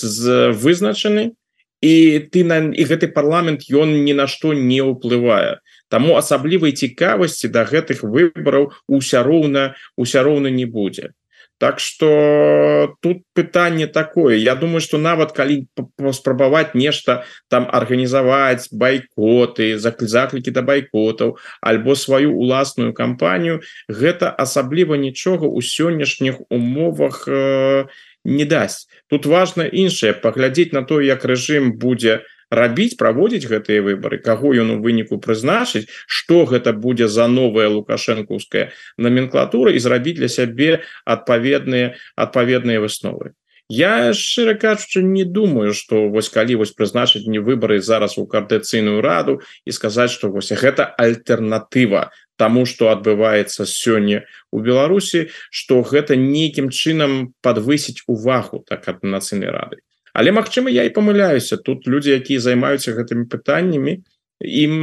[0.55, 1.35] вызначаны
[1.83, 5.59] і ты на і гэты парламент ён ні на што не ўплывае
[5.93, 11.13] Таму асаблівай цікавасці да гэтых выбораў уся роўна уся роўна не будзе.
[11.59, 14.35] Так что тут пытанне такое.
[14.37, 15.69] Я думаю что нават калі
[16.11, 25.45] спрабаваць нешта там арганізаваць байкоты заклікі да байкотаў альбо сваю уласную кампанію гэта асабліва нічога
[25.45, 27.85] ў сённяшніх умовах э,
[28.25, 28.89] не дасць.
[29.07, 32.25] Тут важно іншае паглядзець на то як рэжым будзе,
[32.59, 38.69] рабіць праводзіць гэтыя выборы каго ён у выніку прызначыць что гэта будзе за новая лукашэнкаўская
[38.97, 43.33] номенклатура і зрабіць для сябе адпаведныя адпаведныя высновы.
[43.69, 49.01] Я шчыра кажучы не думаю что вось калі вось прызначыць не выборы зараз у кардыцыйную
[49.01, 56.19] раду і сказаць что вось гэта альтэрнатыва тому что адбываецца сёння у Беларусі что гэта
[56.19, 59.79] нейкім чынам подвысіць увагу так ад нацыйнай рады
[60.13, 61.57] але Мачыма я і памыляюся.
[61.57, 64.01] Тут людзі якія займаюцца гэтымі пытаннямі
[64.43, 64.73] ім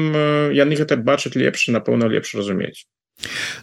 [0.57, 2.87] яны гэта бачаць лепш напэўна лепш разумець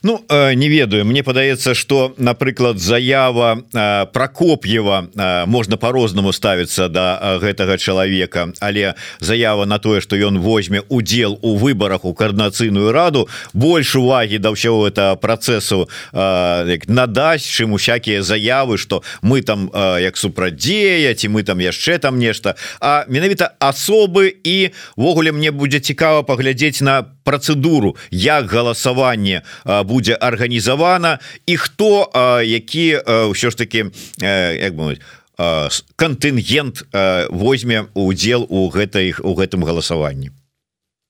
[0.03, 1.05] Ну э, не ведаю.
[1.05, 8.53] Мне падаецца что напрыклад заява э, прокоп'ева э, можна по-рознаму ставіцца до да гэтага чалавека.
[8.59, 14.37] Але заява на тое что ён возьме удзел у выборах у коорднацыйную раду больше увагі
[14.37, 21.43] да ўсяго это процессу надасць чым усякія заявы что мы там як супрадзеяць і мы
[21.43, 22.55] там яшчэ там нешта.
[22.79, 29.43] А менавіта асобы і ввогуле мне будзе цікава паглядзець на процедуру як галасаванне
[29.83, 32.07] будзе арганізавана і хто
[32.47, 33.03] які
[33.35, 33.91] ўсё ж таки
[34.23, 34.95] як бы
[35.99, 36.87] кантынгент
[37.29, 40.31] возьме удзел у гэтай у гэтым галасаванні?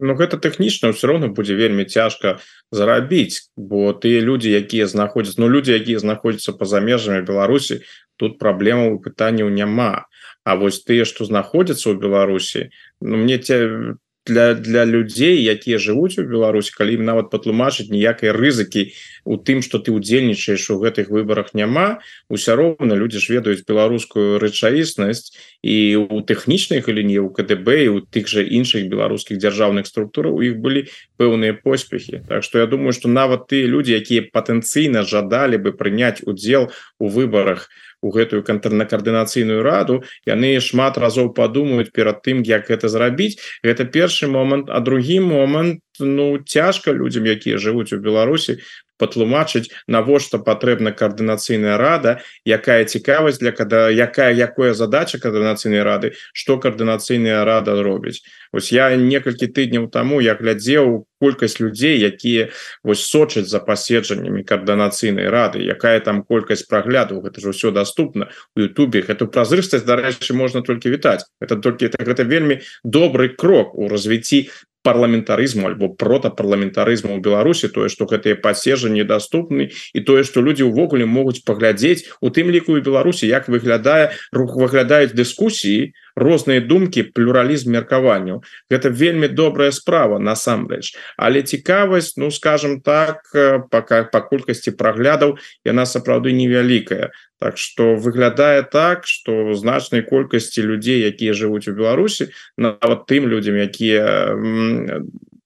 [0.01, 2.41] Ну гэта тэхнічна ўсё роўна будзе вельмі цяжка
[2.73, 7.85] зарабіць бо тыя людзі якія знаходзяць Ну людзі якія знаходзяцца па-за межамі Беларусі
[8.17, 10.09] тут праблемаў пытанняў няма.
[10.45, 12.69] А вось тыя што знаходзяцца ў Беларусі
[13.01, 13.97] Ну мне те
[14.27, 18.91] для для людзей якія жывуць у Беларусі калі ім нават патлумачыць ніякай рызыкі
[19.23, 24.37] у тым что ты удзельнічаеш у гэтых выборах няма уся роўна люди ж ведаюць беларускую
[24.43, 30.37] рэчаіснасць і у тэхнічнай галіне у КДБ і у тых же іншых беларускіх дзяржаўных структураў
[30.37, 30.87] у іх былі
[31.17, 36.21] пэўныя поспехи Так что я думаю что нават ты люди якія патэнцыйна жадалі бы прыняць
[36.23, 37.69] удзел у выборах
[38.07, 43.35] у гэтую кантрна-каардынацыйную раду яны шмат разоў падумаюць перад тым як гэта зрабіць.
[43.67, 44.71] Гэта першы момант.
[44.71, 48.57] А другі момант ну цяжка людям якія жывуць у Беларусі
[48.97, 56.57] патлумачыць навошта патрэбна каардынацыйная рада якая цікавасць для когда якая якое задача каардынацыйнай рады что
[56.57, 58.21] каардынацыйная рада робіць.
[58.51, 62.49] Ось я некалькі тыдняў тому я глядзеў колькасць людзей якія
[62.83, 68.65] вось сочаць за паседжаннямі каардынацыйнай рады якая там колькасць прагляду гэта ж ўсё доступна у
[68.65, 69.05] Ютубе.
[69.05, 71.25] Эту празрыстасць дарэчы можна толькі вітаць.
[71.41, 74.49] Это толькі так гэта вельмі добрый крок у развіцці
[74.87, 81.03] парламентарызму альбо протапарламентарызму ў Беларусі тое што гэтыя пасежы недаступны і тое што людзі ўвогуле
[81.03, 87.77] могуць паглядзець у тым ліку і Беларусі як выглядае рух выглядаюць дыскусіі розныя думкі плюралізм
[87.77, 88.41] меркаванню
[88.73, 93.21] гэта вельмі добрая справа насамрэч але цікавасць ну скажем так
[93.69, 101.05] пока па колькасці праглядаў яна сапраўды невялікая Так что выглядае так что значнай колькасці людзей
[101.05, 104.33] якія жывуць у Беларусі нават тым людям якія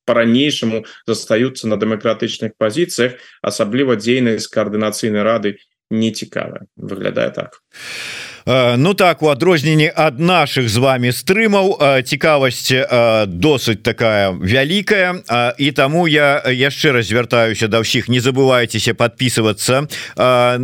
[0.08, 5.60] по-ранейшаму застаюцца на дэмакратычных пазіцыях асабліва дзейнасць каардынацыйнай рады
[5.92, 7.60] не цікавая выглядае так.
[7.60, 13.82] а Э, ну так у адрозненні ад наших з вами стрымаў э, цікавасць э, досыць
[13.84, 15.22] такая вялікая.
[15.58, 19.88] І таму я яшчэ раз звяртаюся да ўсіх не забывайтеся подписываться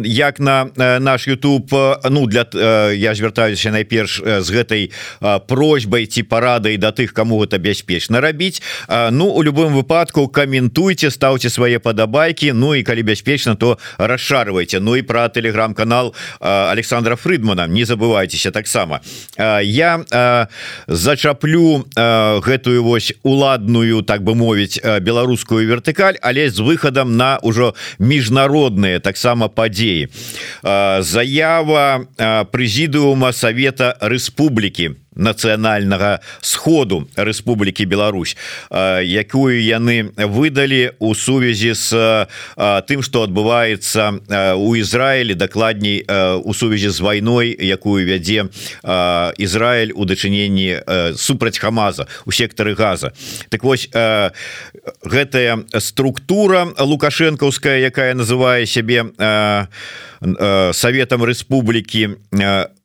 [0.03, 0.69] як на
[0.99, 1.69] наш YouTube.
[2.09, 2.45] Ну для
[2.93, 4.91] я звяртаюся найперш з гэтай
[5.47, 8.61] просьбай ці парадай да тых кому гэта бяспечна рабіць.
[8.89, 14.95] Ну у любым выпадку каментуйте ставце свае падабайкі Ну і калі бяспечна то расшарвайте Ну
[14.95, 19.01] і про телеграм-канал Александра Фрыдмана не забывайтеся таксама.
[19.37, 20.47] Я
[20.87, 28.99] зачаплю гэтую вось уладную так бы мовіць беларускую вертыкаль але з выхадам на ўжо міжнародныя
[28.99, 30.09] таксама падзеі.
[30.63, 32.07] Заява
[32.51, 38.37] прэзідыума Савета Рэспублікі нацыянальнага сходу Рэспублікі Беларусь
[38.71, 42.27] якую яны выдалі у сувязі з
[42.87, 48.47] тым што адбываецца у Ізраілі дакладней у сувязі з вайной якую вядзе
[49.37, 50.81] Ізраиль у дачыненні
[51.17, 53.11] супраць хамаза у сектары газа.
[53.49, 53.89] Так вось
[55.03, 59.11] гэтая структура лукашэнкаўская якая называе сябе
[60.71, 62.76] Саветам Рэспублікі у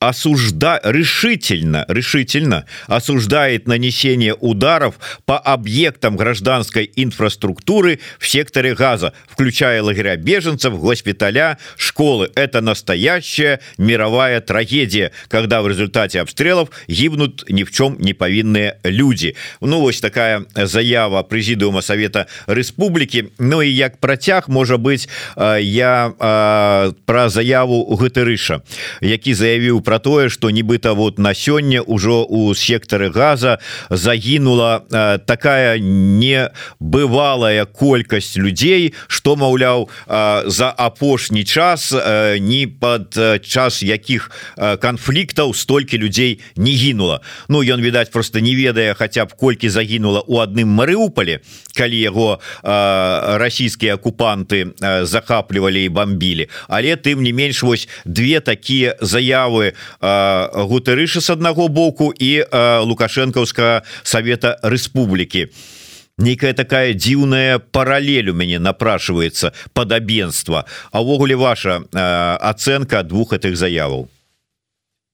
[0.00, 4.94] осужда решительно решительно осуждает нанесение ударов
[5.26, 12.30] по объектам гражданской инфраструктуры в секторе газа включая лагеря беженцев госпиталя школы.
[12.36, 19.34] Это настоящая мировая трагедия когда в результате обстрелов гибнут ни в чем не повинные люди.
[19.60, 23.32] Ну вот такая заява президиума совета республики.
[23.38, 28.60] Ну и як протяг может быть я про заяву гутырыша
[29.00, 33.58] які заявіў про тое что нібыта вот на сёння ўжо у сектары газа
[33.88, 42.68] загінула э, такая не бывалая колькасць людзей что маўляў э, за апошні час э, не
[42.68, 47.20] под час якіх канфліктаў столькі людзей не гінула.
[47.48, 51.40] Ну ён відаць просто не ведае хотя б колькі загінула у адным Марыуполе
[51.72, 54.76] калі яго расійскія акупанты
[55.08, 62.12] захаплівалі і бомбілі але тым не менш вось две такія заявы гутарыша с аднаго боку
[62.12, 65.48] і лукашэнкаўскага совета Рэспублікі.
[66.18, 74.10] Нейкая такая дзіўная паралель у мяне напрашивается падабенства а ўвогуле ваша ацэнка двух гэтых заяваў?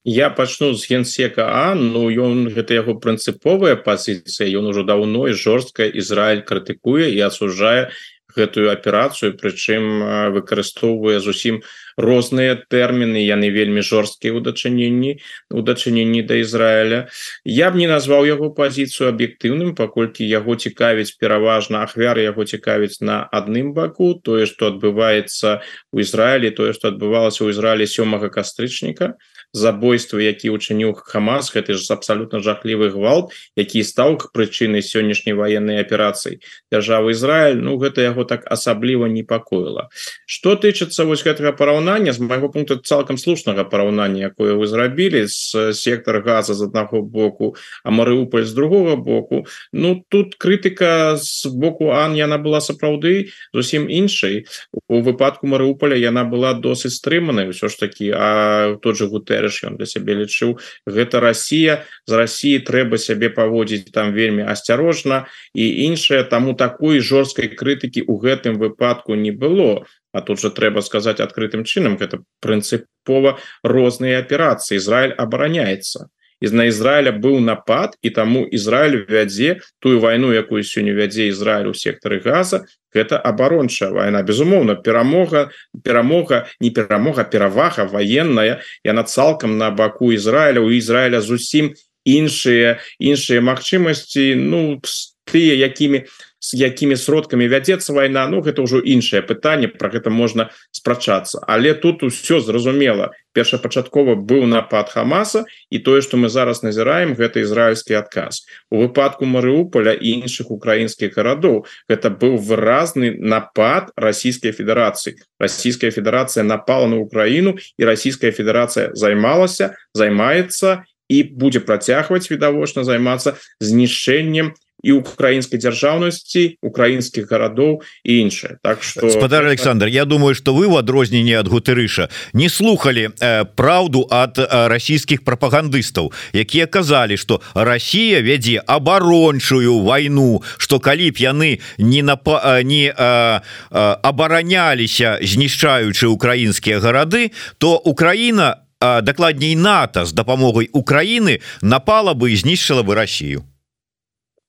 [0.05, 4.49] Я пачну з генсека А Ну ён гэта яго прынцыповая пазіцыя.
[4.49, 7.93] Ён ужо даўно і жорстка Ізраиль крытыкуе і асужае
[8.37, 10.05] гэтую аперацыю прычым
[10.37, 11.61] выкарыстоўвае зусім
[11.97, 15.13] розныя тэрміны яны вельмі жорсткія ў дачыненні
[15.51, 17.07] у дачыненні да Ізраіля.
[17.45, 23.23] Я б не назваў яго пазіцыю аб'ектыўным паколькі яго цікавіць пераважна ахвяры яго цікавіць на
[23.31, 25.63] адным баку тое што адбываецца
[25.95, 29.15] у Ізраілі тое што адбывалася ў Ізраілі сёмага кастрычніка
[29.55, 36.43] забойствы які учыніў хамас гэты ж абсалютна жахлівы гвалт які стаў прычынай сённяшняй военной аперацыі.
[36.75, 39.89] Дзяржавы Ізраиль Ну гэта яго так асабліва непакоіла.
[40.27, 45.71] Что тычыцца вось гэтага параўнання з майго пункта цалкам слушнага параўнання якое вы зрабілі з
[45.73, 51.95] сектор газа з аднаго боку а Марыуполь з другого боку Ну тут крытыка з боку
[51.95, 54.51] Ан яна была сапраўды зусім іншай.
[54.91, 59.65] У выпадку Марыуполя яна была досыць стрыманай ўсё ж таки а тот же гутер верыш
[59.69, 60.57] ён для сябе лічыў.
[60.89, 65.29] Гэта Россия з Россией трэба сябе паводзіць там вельмі асцярожна.
[65.53, 69.85] І іншае таму такой жорсткай крытыкі у гэтым выпадку не было.
[70.13, 74.81] А тут же трэба сказаць адкрытым чынам гэта прынцыпова розныя аперацыі.
[74.81, 76.09] Ізраиль абараняецца
[76.45, 81.73] из на Ізраіля быў напад і таму Ізраиль вядзе тую вайну якую сёння вядзе Ізраиль
[81.73, 85.49] у сектары газа гэта абарончая вайна безумоўна перамога
[85.81, 91.73] перамога не перамога перавага военная яна цалкам на баку Ізраіля у Ізраіля зусім
[92.05, 94.81] іншыя іншыя магчымасці ну
[95.25, 96.05] тыя якімі
[96.45, 101.41] с якімі сродкамі вядзецца вайна Ну гэта ўжо іншае пытанне про гэта можна спрачацца.
[101.49, 103.17] Але тут усё зразумела.
[103.33, 108.45] Першапачаткова быў напад хамаса і тое что мы зараз назіраем гэта ізраильскі адказ.
[108.69, 116.45] У выпадку Марыуполя і іншых украінскіх гарадоў гэта быў выразны напад Российской Федерации Российская Федерация
[116.45, 124.53] напала на Украіну і Российская Федерация займалася займаецца і будзе працягваць відавочна займацца знішэннем
[124.85, 130.69] і украінскай дзяржаўнасці украінскіх гарадоў і іншае так что спадар Александр Я думаю что вы
[130.69, 137.41] в адрозненне ад гутырыша не слухали э, праўду ад э, расійскіх прапагандыстаў якія казалі что
[137.55, 145.19] Россия вядзе абарончую войну что калі б яны не на э, не э, э, абараняліся
[145.23, 152.95] знішчаючы украінскія гарады то Украина дакладней НАТО з дапамогай Украины напала бы і знішчыла бы
[152.95, 153.45] Россию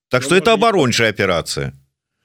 [0.10, 1.74] Так что ну, это абарончая аперацыя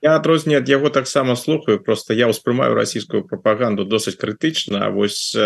[0.03, 5.37] я адрозне ад яго таксама слухаю просто я ўспрымаю расійскую прапаганду досыць крытычна вось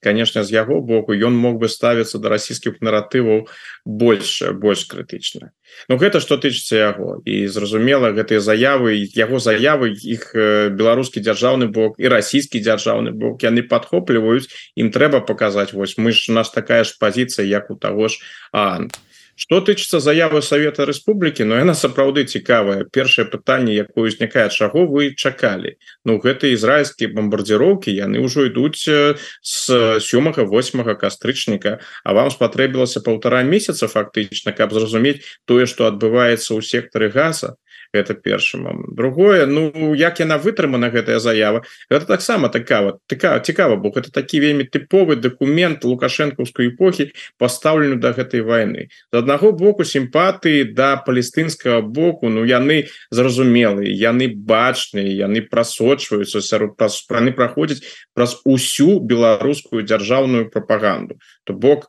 [0.00, 3.48] конечно з яго боку ён мог бы ставіцца до расійскіх наратываў
[3.84, 5.52] больше больш крытычна
[5.88, 12.00] Ну гэта что тычыцца яго і зразумела гэтыя заявы яго заявы іх беларускі дзяржаўны бок
[12.00, 14.48] і расійскі дзяржаўны бок яны падхопліваюць
[14.80, 18.18] ім трэба паказаць вось мы ж у нас такая ж пазіцыя як у таго ж
[18.50, 18.96] ант
[19.40, 22.84] что тычыцца заявы Савета Рэспублікі но яна сапраўды цікавая.
[22.84, 25.80] Першае пытанне якое узнікае чаго вы чакалі.
[26.04, 29.60] Ну гэта ізраильскія бомбардзіроўкі яны ўжо ідуць з
[30.04, 31.80] сёмага 8 кастрычніка.
[32.04, 37.56] А вам спатрэбілася полтора месяца фактычна каб зразумець тое что адбываецца ў сектары газа
[37.92, 43.88] это першым другое Ну як яна вытрымана гэтая заява это таксама такая такая цікава бо
[43.88, 50.72] это такі вельмі тыповы документ лукашэнкаўскай эпохі поставлены до гэтай войны з аднаго боку сімпатыі
[50.74, 57.82] да палестынскага боку Ну яны зразумелыя яны бачныя яны прасочваюцца сярод праз страны праходзяць
[58.14, 61.18] праз усю беларускую дзяржаўную прапаганду.
[61.44, 61.88] То бок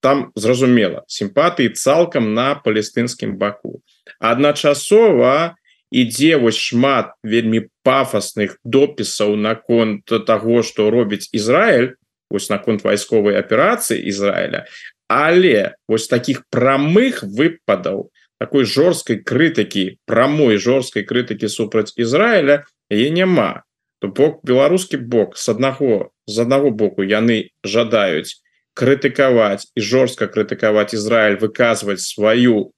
[0.00, 3.81] там зразумела сімпатыі цалкам на палестынскім баку
[4.22, 5.58] адначасова
[5.90, 11.98] ідзе вось шмат вельмі пафосных допісаў наконт того что робіць Ізраиль
[12.30, 14.64] вось наконт вайсковай аперацыі Ізраіля.
[15.08, 18.08] Але вось таких прамых выпадаў
[18.40, 23.62] такой жорсткай крытыкі прамой жорсткай крытыкі супраць Ізраіля яе няма.
[24.00, 28.40] То бок беларускі бок с аднаго з аднаго боку яны жадаюць
[28.72, 32.72] крытыкаваць і жорстка крытыкаваць Ізраиль выказваць сваю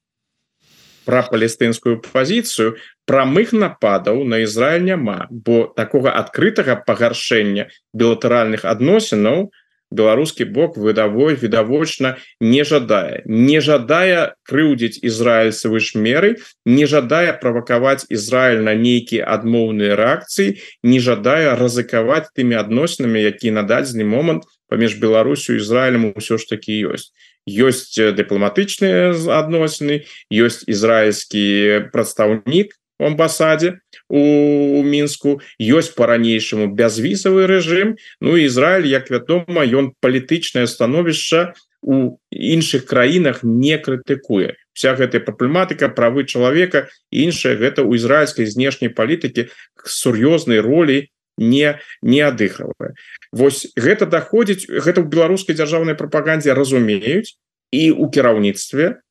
[1.06, 2.76] про палестынскую пазіцыю
[3.06, 9.50] прамых нападаў на Ізраиль няма бо такого адкрытага пагаршэння білатэральных адносінаў
[9.94, 13.22] беларускі бок выдавой відавочна не жадае.
[13.26, 16.30] Не жадае крыўдзіць ізраильцевы ж меры
[16.66, 23.62] не жадае правакаваць Ізраиль на нейкія адмоўныя рэакцыі не жадае рызыкаваць тымі адносінамі які на
[23.62, 27.14] дадзены момант паміж Беларусю Ізраілем ўсё ж таки ёсць
[27.46, 31.44] ёсць дыпламатычныя адносіны ёсць ізраильскі
[31.92, 40.66] прадстаўнік у амбасадзе у мінску ёсць по-ранейшаму бязвісавы рэжым Ну Ізраиль як вядома ён палітычнае
[40.66, 48.46] становішча у іншых краінах не крытыкуе вся гэтая праблематыка правы чалавека іншая гэта ў ізраильскай
[48.46, 49.50] знешняй палітыкі
[49.84, 52.94] сур'ёзнай ролі не не адыхавае
[53.32, 57.34] Вось гэта даходзіць гэта ў беларускай дзяржаўнай прапагандзе разумеюць
[57.74, 59.04] і у кіраўніцтве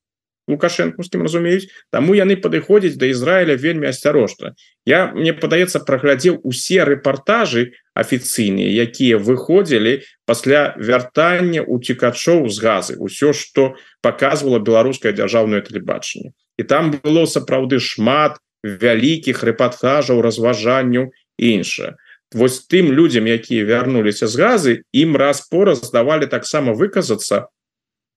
[0.48, 1.68] лукашэнкаўскім разумеюць.
[1.92, 4.54] Таму яны падыходзяць да Ізраіля вельмі асцярожна.
[4.84, 12.94] Я мне падаецца праглядзеў усе рэпартажы афіцыйныя якія выходзілі пасля вяртання уцікачоў з газы.
[13.00, 16.36] Ўсё што показывала беларускае дзяржаўнае тэлебачанне.
[16.60, 21.96] І там было сапраўды шмат вялікіх рэпартажаў разважанняў іншае
[22.34, 27.48] вось тым людям якія вярнуліся з газы ім раз-пораз здавалі таксама выказацца.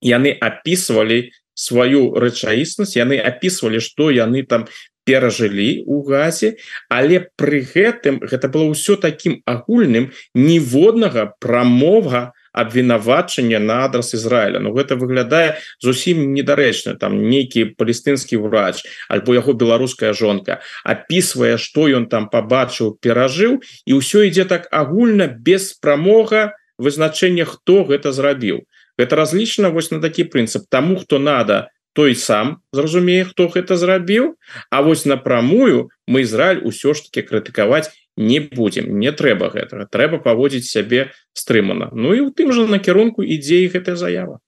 [0.02, 4.70] Яны опісывалі сваю рэчаіснасць яны опісвалі что яны там
[5.10, 6.62] перажылі у газе
[6.94, 14.74] але пры гэтым гэта было ўсё таким агульным ніводнага прамога абвінавачання на адрас Ізраіля Ну
[14.74, 16.98] гэта выглядае зусім недарэчна.
[16.98, 23.92] Там нейкі палестынскі врач альбо яго беларуская жонка опісвае что ён там побачыў перажыў і
[24.02, 28.66] ўсё ідзе так агульна без прамога вызначэння хто гэта зрабіў.
[28.98, 30.66] Это разлічана вось на такі прынцып.
[30.70, 34.38] Тому хто надо той сам зразумее хто гэта зрабіў
[34.70, 39.86] А вось напрамую мы Ізраиль усё ж таки крытыкаваць не будем не трэба гэтага.
[39.86, 41.90] Трэба паводзіць сябе стрымана.
[41.94, 44.40] Ну і у тым же накірунку ідзеі гэтая заява.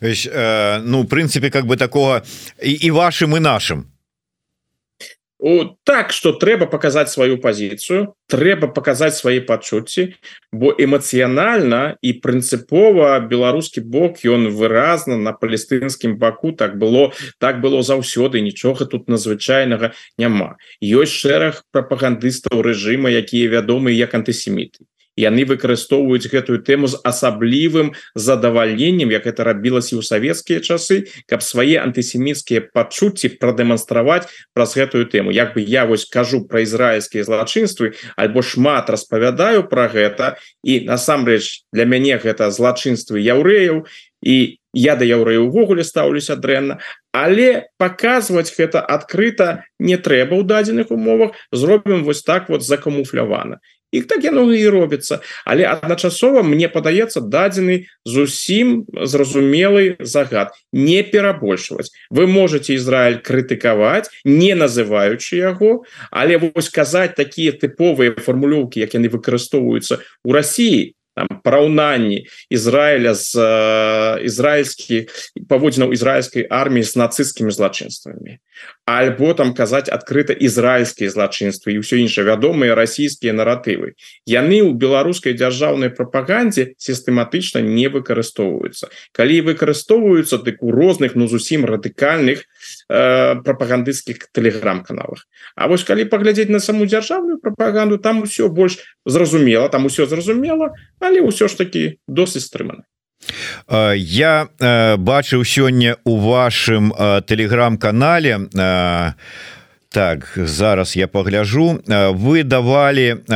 [0.00, 2.22] Э, ну прынцыпе как бы такого
[2.62, 3.99] і, і вашим і нашим у
[5.84, 10.14] так что трэба показать сваю позицию трэба показать свои пачуцці
[10.52, 17.82] бо эмацыянальна і прынцыпова беларускі бок ён выразна на палестынскім баку так было так было
[17.82, 20.56] заўсёды нічога тут надзвычайнага няма.
[20.80, 24.84] Ёсць шэраг прапагандыстаў рэжыма якія вядомы як антысеміты
[25.20, 31.76] яны выкарыстоўваюць гэтую тэму з асаблівым задавальненнем як это рабілася ў савецкія часы каб свае
[31.84, 38.42] антысеміцкія пачуцці прадэманстраваць праз гэтую тэму як бы я вось кажу про ізраильскія злачынствы альбо
[38.42, 43.84] шмат распавядаю про гэта і насамрэч для мяне гэта злачынствы яўрэяў
[44.20, 44.36] і
[44.72, 46.78] я да яўрэю увогуле стаўлюся дрэнна
[47.12, 53.58] але показваць гэта адкрыта не трэба ў дадзеных умовах зробім вось так вот закамуфлявана
[53.92, 60.52] і так яно і робіцца але адначасова мне падаецца дадзены зусім зразумелый загад.
[60.72, 61.90] Не перабольшваць.
[62.10, 69.08] Вы можете Ізраиль крытыкаваць не называючы яго але вось казаць такія тыповыя фармулёўкі як яны
[69.08, 70.94] выкарыстоўваюцца у Росіі
[71.42, 75.08] параўнанні Ізраіля з э, ізраільскі
[75.48, 78.38] паводзінаў ізраільскай арміі з нацысцкімі злачынствамі
[78.98, 83.94] альбо там казаць адкрыта ізраільскія злачынствы і ўсё іншае вядомыя расійскія наратывы.
[84.26, 88.90] Яны ў беларускай дзяржаўнай прапагандзе сістэматычна не выкарыстоўваюцца.
[89.14, 95.26] Калі выкарыстоўваюцца дык у розных ну зусім радыкальных э, прапагандысцкіх тэлеграм-каналах.
[95.54, 100.74] А вось калі паглядзець на саму дзяржаўную прапаганду там усё больш зразумела там усё зразумела
[100.98, 102.89] але ўсё ж таки досыць стрымана
[103.96, 104.48] я
[104.98, 106.92] бачыў сёння у вашым
[107.26, 108.48] телеграм-канале
[109.90, 111.82] так зараз я пагляжу.
[111.86, 113.26] Вы давалі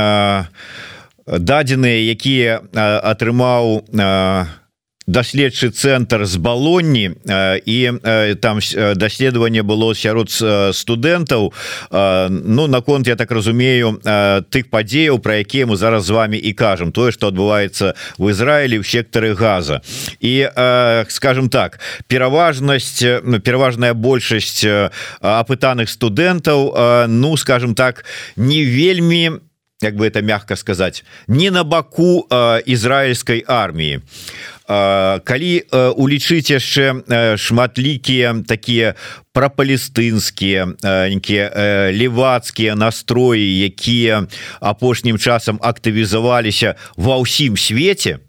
[1.27, 2.61] дадзеныя якія
[3.03, 4.47] атрымаў на
[5.07, 7.11] даследчы цэнтр з балонні
[7.65, 7.79] і
[8.41, 8.61] там
[8.97, 11.53] даследаванне было сярод студэнтаў
[12.31, 14.01] Ну наконт я так разумею
[14.49, 16.93] тых падзеяў про якія мы зараз з вами і кажам.
[16.93, 19.81] Тое что адбываецца в Ізраілі в сектары газа.
[20.21, 20.49] І
[21.09, 23.05] скажем так пераважнасць
[23.45, 24.65] пераважная большасць
[25.21, 28.05] апытаных студэнтаў ну скажем так
[28.37, 29.41] не вельмі
[29.83, 32.27] як бы это мягко сказать не на баку
[32.67, 35.53] ізраильской армии а калі
[36.01, 38.95] улічыць яшчэ шматлікія такія
[39.37, 44.25] прапалістынскія нейкія левацкія настроі якія
[44.61, 48.25] апошнім часам актывізаваліся ва ўсім свеце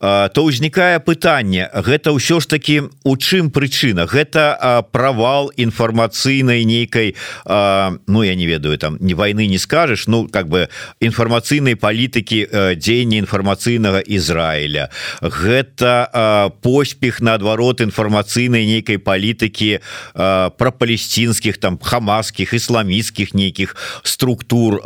[0.00, 4.06] то ўзнікае пытанне гэта ўсё ж таки у чым прычына?
[4.06, 7.14] Гэта правал інфармацыйнай нейкай
[7.46, 10.68] Ну я не ведаю там не войны не скажешь Ну как бы
[11.00, 14.88] інфармацыйнай палітыкі дзеяння інфармацыйнага Ізраіля.
[15.20, 19.80] Гэта поспех наадварот інфармацыйнай нейкай палітыкі
[20.14, 24.80] про палесцінскіх там хамасскіх ісламіцкіх нейкіх структур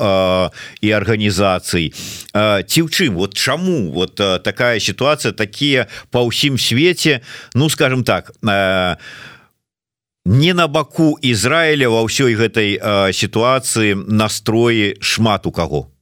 [0.81, 1.93] і арганізацый.
[2.33, 3.15] Ці ў чым?
[3.17, 3.93] Вот чаму?
[3.93, 7.21] Вот так такая ситуация такие по ўсім свете
[7.55, 8.97] ну скажем так э,
[10.25, 15.93] не на баку Ізраіля ва ўсёй гэтай э, ситуации настроі шмат у кого.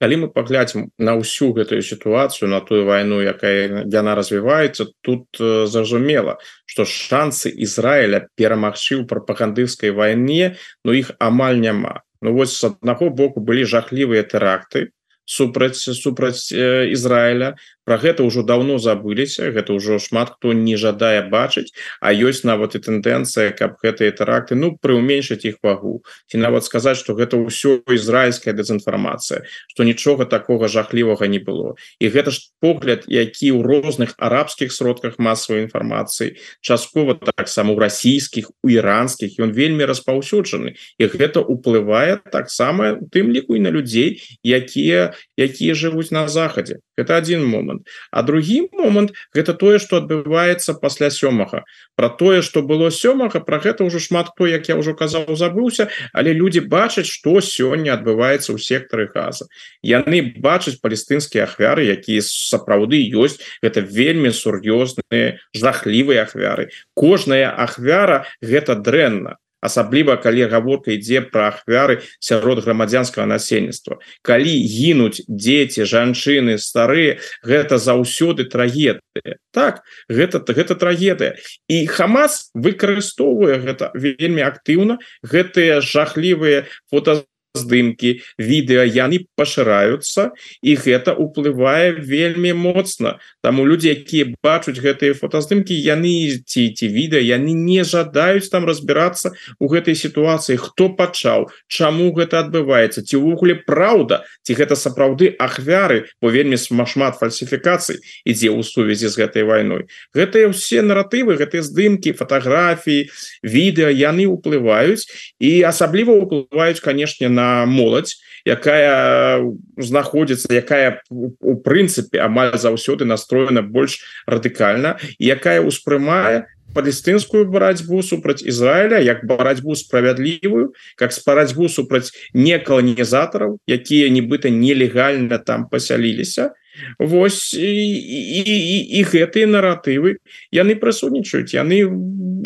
[0.00, 5.68] Калі мы паглядзім на ўсю гэтую сітуацыю на тую вайну якая яна развіваецца тут э,
[5.68, 12.64] зразумела что шансы Ізраіля перамагчы ў прапагандыскай вайне но іх амаль няма Ну вось с
[12.64, 14.94] аднаго боку былі жахлівыя тэракты
[15.24, 17.54] супраць супраць Ізраіля
[17.84, 22.76] про гэта ўжо давно забыліся гэта ўжо шмат хто не жадае бачыць А ёсць нават
[22.76, 26.02] і тэндэнцыя каб гэтыя тэракты ну прыуменьшыць іх вагу.
[26.28, 31.74] Ці нават сказаць что гэта ўсё ізраильская дэзінфармацыя что нічога такого жахлівага не было.
[31.98, 38.50] І гэта ж погляд які ў розных арабскіх сродках масавай інфармацыі часткова таксама у расійскіх
[38.62, 40.76] у іранскіх ён вельмі распаўсюджаны.
[40.98, 46.78] І гэта уплывае таксама тым ліку і на людзей якія якія жывуць на захадзе.
[46.96, 47.71] Это один момант
[48.10, 51.64] а другі момант гэта тое что адбываецца пасля сёмага.
[51.96, 55.88] Про тое что было сёмага про гэта ўжо шмат хто як я ўжо казаў забыўся
[56.12, 59.46] але люди бачаць что сёння адбываецца ў сектары газа.
[59.82, 63.40] Яны бачаць палестынскія ахвяры якія сапраўды ёсць.
[63.62, 66.70] Это вельмі сур'ёзныя жахлівыя ахвяры.
[66.94, 74.02] Кожная ахвяра гэта дрэнна асабліва калі гаворка ідзе пра ахвяры сярод грамадзянскага насельніцтва.
[74.26, 79.38] Калі гінуць дзеці жанчыны старыя гэта заўсёды трагедыя.
[79.54, 81.38] Так гэта гэта трагедыя.
[81.70, 87.22] І хамас выкарыстоўвае гэта вельмі актыўна гэтыя жахлівыя фото
[87.54, 90.32] здымки відэа яны пашыраюцца
[90.64, 93.20] і гэта уплывае вельмі моцна.
[93.44, 99.36] Таму людзі якія бачуць гэтыя фотаздымки яны ці ці відэа яны не жадаюць там разбірацца
[99.60, 106.08] у гэтай сітуацыі хто пачаў чаму гэта адбываецца ці ўвогуле праўда ці гэта сапраўды ахвяры
[106.24, 109.92] бо вельмі шмат фальсіфікацый ідзе ў сувязі з гэтай вайной.
[110.16, 113.12] Гэтыя ўсе наратывы гэтыя здымки фотаграфіі
[113.44, 115.04] відэа яны ўплываюць
[115.36, 118.16] і асабліва ўплываюць канешне на на моладзь
[118.46, 119.42] якая
[119.76, 128.98] знаходзіцца якая у прынцыпе амаль заўсёды настроена больш радыкальна якая ўспрымае палестынскую барацьбу супраць Ізраіля
[128.98, 136.52] як барацьбу справядлівую как с барацьбу супраць не каланізатараў якія нібыта нелегальна там пасяліліся
[136.98, 140.18] Вось і, і, і, і гэтыя наратывы.
[140.52, 141.84] Яны прысутнічаюць яны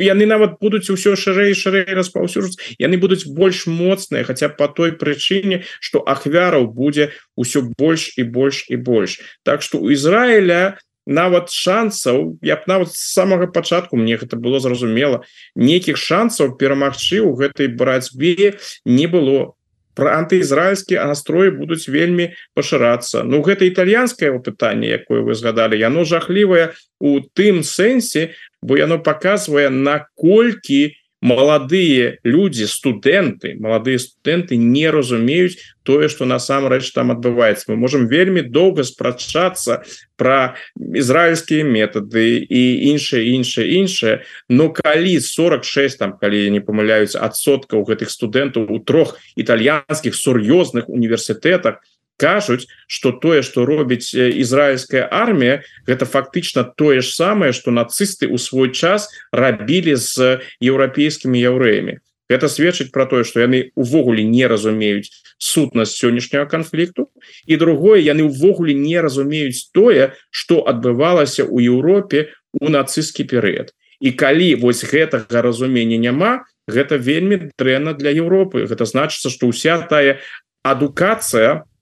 [0.03, 5.65] яны нават будуць усё шырэй шырэй распаўсюджаць яны будуць больш моцныя хаця по той прычыне
[5.81, 9.21] что ахвяраў будзе ўсё больш і больш і больш.
[9.43, 14.59] Так что у Ізраіля нават шансаў я б нават з самага пачатку мне гэта было
[14.61, 15.23] зразумела
[15.55, 19.56] нейкіх шансаў перамагчы ў гэтай барацьбе не было
[19.97, 23.25] про антыізраильскі настроі будуць вельмі пашырацца.
[23.25, 29.73] Ну гэта італьянскае пытанне якое вы згадали яно жахлівае у тым сэнсе бо яно показвае
[29.73, 37.77] наколькі у маладыя люди студэнты маладыя студэнты не разумеюць тое что насамрэч там адбываецца мы
[37.77, 39.83] можем вельмі доўга спрачацца
[40.15, 42.63] про ізраильскія методы і
[42.95, 44.15] іншае іншае іншае
[44.49, 51.83] но калі 46 там калі не памыляюць адсоткаў гэтых студэнтаў у трох італьянскіх сур'ёзных універсітэтах
[51.83, 58.27] то кажуць что тое что робіць ізраильская армія гэта фактычна тое ж самае что нацысты
[58.29, 64.49] у свой час рабілі з еўрапейскімі яўрэямі это сведчыць про тое что яны увогуле не
[64.49, 67.13] разумеюць сутнасць сённяшняга канфлікту
[67.47, 74.13] і другое яны ўвогуле не разумеюць тое что адбывалася у Еўропе у нацысцкі перыяд і
[74.13, 80.25] калі вось гэтага разумення няма гэта вельмі дрэнна для Еўропы гэта значыцца что ўся тая
[80.65, 81.76] адукацыя у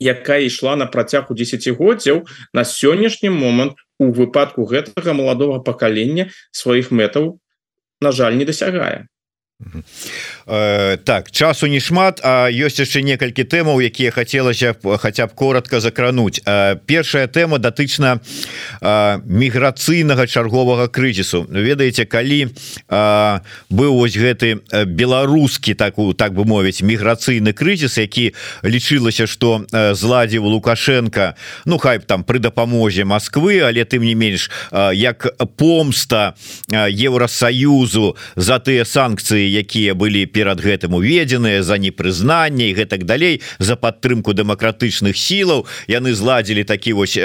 [0.00, 2.24] якая ішла на працягу десятгоддзяў
[2.54, 7.38] на сённяшні момант у выпадку гэтага маладога пакалення сваіх мэтаў
[8.00, 9.06] на жаль не дасягае
[10.48, 15.76] Э, так часу не шмат а ёсць яшчэ некалькі тэмаў якія хацелася хаця б коротко
[15.76, 18.16] закрануць э, першая тэма датычна
[18.80, 21.44] э, міграцыйнага чарговага крызісу.
[21.52, 22.48] Ведаеце калі
[23.68, 28.32] быў вось гэты беларускі такую так бы мовіць міграцыйны крызіс які
[28.64, 31.36] лічылася что зладзіў лукашенко
[31.66, 34.48] ну хай там пры дапамозе Москвы але тым не менш
[34.96, 35.28] як
[35.60, 36.32] помста
[36.72, 43.74] Еўросаюзу за тыя санкцыі якія былі перад гэтым уведзеныя за непрызнанне і гэтак далей за
[43.74, 45.66] падтрымку дэмакратычных сілаў.
[45.90, 47.18] Яны зладзілі такі вось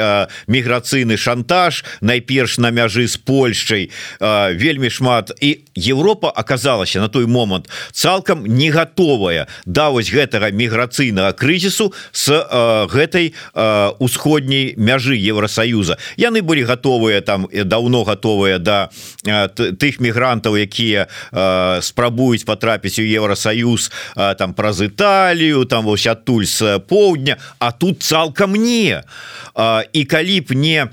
[0.50, 3.94] міграцыйны шантаж найперш на мяжы з Польшчай.
[4.20, 5.30] Вельмі шмат.
[5.38, 12.34] І Европа аказалася на той момант цалкам не готовая да вось гэтага міграцыйнага крызісу с
[12.90, 13.38] гэтай
[14.02, 18.90] усходняй мяжы Евросаюза яны былі готовыя там давно готовыя да
[19.54, 21.06] тых мігрантаў якія
[21.82, 22.46] спрабуюць спрабуюць
[22.94, 23.92] потрапіць у Еўросаюз
[24.38, 29.04] там праз Італію там вось адтуль з поўдня а тут цалкам не
[29.94, 30.88] і калі б не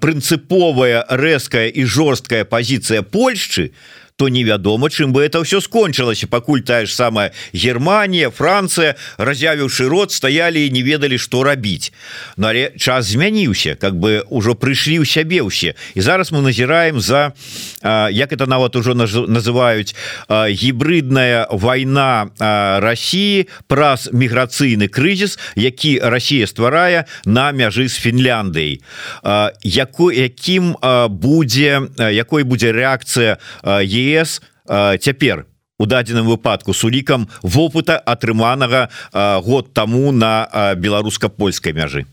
[0.00, 3.74] прынцыповая рэзкая і жорсткая пазіцыя Польшчы то
[4.18, 10.10] то невядома чым бы это все скончылася пакуль тая ж самая Германія Францыя разявіўшы рот
[10.10, 11.92] стаялі і не ведалі что рабіць.
[12.36, 15.78] Но але час змяніўся как бы ўжо прыйшлі ў сябе ўсе.
[15.94, 17.30] І зараз мы назіраем за
[18.10, 19.94] як это нават ужо называюць
[20.26, 22.34] гібридная война
[22.82, 28.82] России праз міграцыйны крызіс які Россия стварае на мяжы з Фінляндыяй.
[29.62, 30.74] Якой якім
[31.06, 35.46] будзе якой будзе реакцыя е ЕС цяпер
[35.78, 38.88] у дадзеным выпадку с улікам вопыта атрыманага
[39.44, 42.06] год таму на беларуска-польскай мяжы.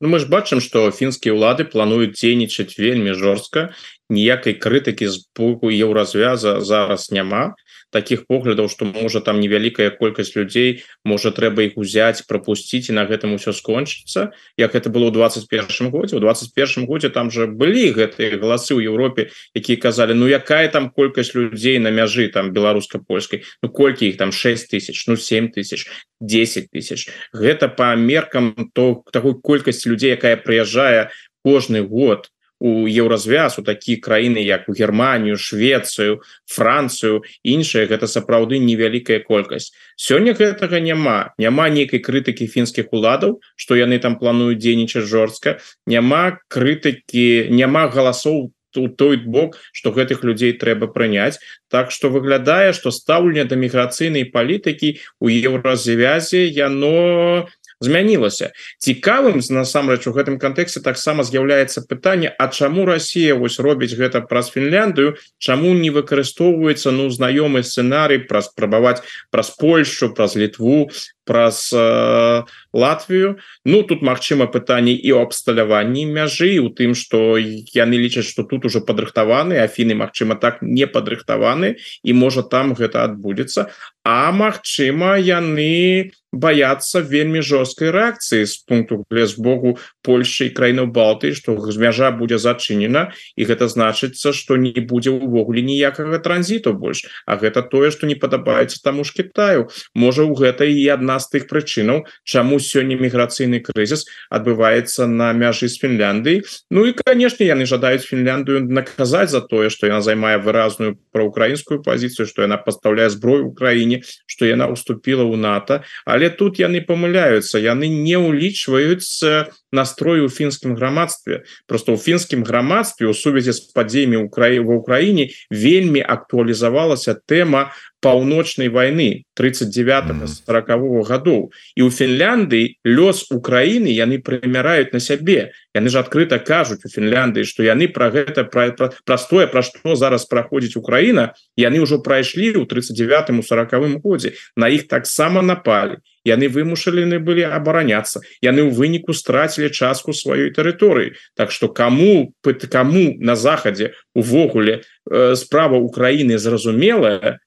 [0.00, 3.72] Ну, мы ж бачым что фінскія ўлады плануюць дзейнічаць вельмі жорстка
[4.10, 7.54] ніякай крытыкі з боку еўразвяза зараз няма
[7.94, 13.06] таких поглядаў что можа там невялікая колькасць людзей можа трэба их узять пропусціць і на
[13.06, 17.94] гэтым усё скончыцца як это было у 21 годзе у 21 годзе там же былі
[17.94, 23.46] гэтыя галасы ў Европе якія казалі Ну якая там колькасць людзей на мяжы там беларуска-польскай
[23.62, 24.34] Ну колькі іх там?
[24.34, 25.86] 6 тысяч ну 7 тысяч
[26.20, 31.14] 10 тысяч гэта по меркам то такой колькасці людзей якая прыязджае
[31.46, 38.58] кожны год у еўразвяз у такія краіны як у Германію Швецыю Францыю іншыя гэта сапраўды
[38.58, 39.74] невялікая колькасць.
[39.96, 41.34] Сёння гэтага няма.
[41.38, 45.58] Няма нейкай крытыкі фінскіх уладаў што яны там плануюць дзейнічаць жорстка.
[45.86, 51.38] Няма крытыкі няма галасоў у той бок что гэтых людзей трэба прыняць.
[51.68, 57.46] Так что выглядае что стаўленне да міграцыйнай палітыкі у еўразвязе яно
[57.84, 58.50] змянілася.
[58.80, 64.50] Цікавым насамрэч у гэтым кантэксце таксама з'яўляецца пытанне А чаму Россия вось робіць гэта праз
[64.54, 70.88] Фінляндыю Чаму не выкарыстоўваецца ну знаёмы сцэнарый праз спрабаваць праз Польшу праз літву
[71.24, 77.96] праз э, Латвію Ну тут Мачыма пытанне і ў абсталяванні мяжы у тым что яны
[77.96, 83.72] лічаць что тут уже падрыхтаваны Афіны Мачыма так не падрыхтаваны і можа там гэта адбудзецца
[84.04, 91.54] А Мачыма яны баяцца вельмі жорсткай рэакцыі з пункту лес Богу Польши краіну Балты что
[91.78, 97.62] мяжа будзе зачынена і гэта значыцца что не будзе увогуле ніякага транзіту больш А гэта
[97.62, 99.70] тое что не падабаецца таму ж Китаю.
[99.94, 105.68] Можа у гэта і адна з тых прычынаў чаму сёння міграцыйны крызіс адбываецца на мяжы
[105.68, 110.98] з Фінляндыі Ну і канешне яны жадаюць Фінляндыю наказаць за тое что яна займае выразную
[111.12, 115.84] праукраінскую пазіцыю что яна пастаўляе зброю ў краіне что яна уступила ў НАТО.
[116.04, 121.44] Але тут яны памыляются яны не ўлічваюцца настрою у фінскім грамадстве.
[121.66, 127.74] Просто у фінскім грамадстве у сувязі з падзеямі Украі ва ўкраіне вельмі актуалізавалася тэма
[128.04, 131.50] паўночнай войны 39 40 -го гадоў.
[131.76, 135.56] І у Фінляндыі лёс Украіны яны прымяраюць на сябе.
[135.74, 139.96] Яны ж адкрыта кажуць у Фінляндыі что яны про гэта пра, пра, простое пра што
[139.96, 144.36] зараз праходзіць Украіна яны ўжо прайшлі ў 39 40 годзе.
[144.56, 145.96] На іх таксама напалі.
[146.24, 148.20] Яны вымушалены былі абараняцца.
[148.40, 151.16] Яны ў выніку страцілі частку сваёй тэрыторыі.
[151.36, 152.32] Так что кому
[152.70, 157.43] кому на захадзе увогуле э, справа Украіны зразумелая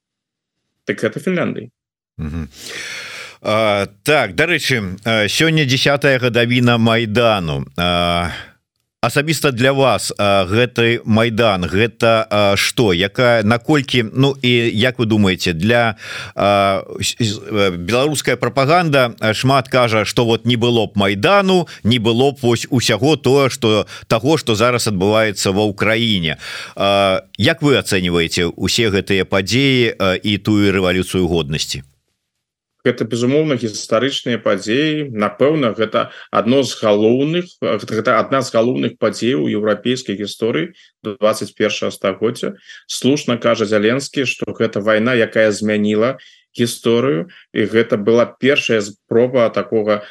[0.87, 1.69] так это Фінляндыі
[4.03, 4.97] так дарэчы
[5.29, 7.67] сёння 10 гадавіна майдану.
[7.77, 8.31] А
[9.01, 15.97] асабіста для вас гэты майдан гэта что якая наколькі Ну і як вы думаете для
[17.77, 23.17] беларуская пропаганда шмат кажа что вот не было б майдану не было б вось усяго
[23.17, 26.37] то что того что зараз адбываецца ва ўкраіне.
[27.37, 29.93] Як вы ацэньваеце усе гэтыя падзеі
[30.23, 31.83] і тую рэвалюцыю годнасці
[32.85, 35.09] гэта безумоўна гістарычныя падзеі.
[35.13, 40.73] Напэўна гэта одно з галоўных гэта одна з галоўных падзеяў еўрапейскай гісторыі
[41.03, 42.55] 21 стагоддзя.
[42.87, 46.17] Слушна кажа зяленскі что гэта вайна якая змяніла
[46.57, 50.05] гісторыю і гэта была першая спроба такого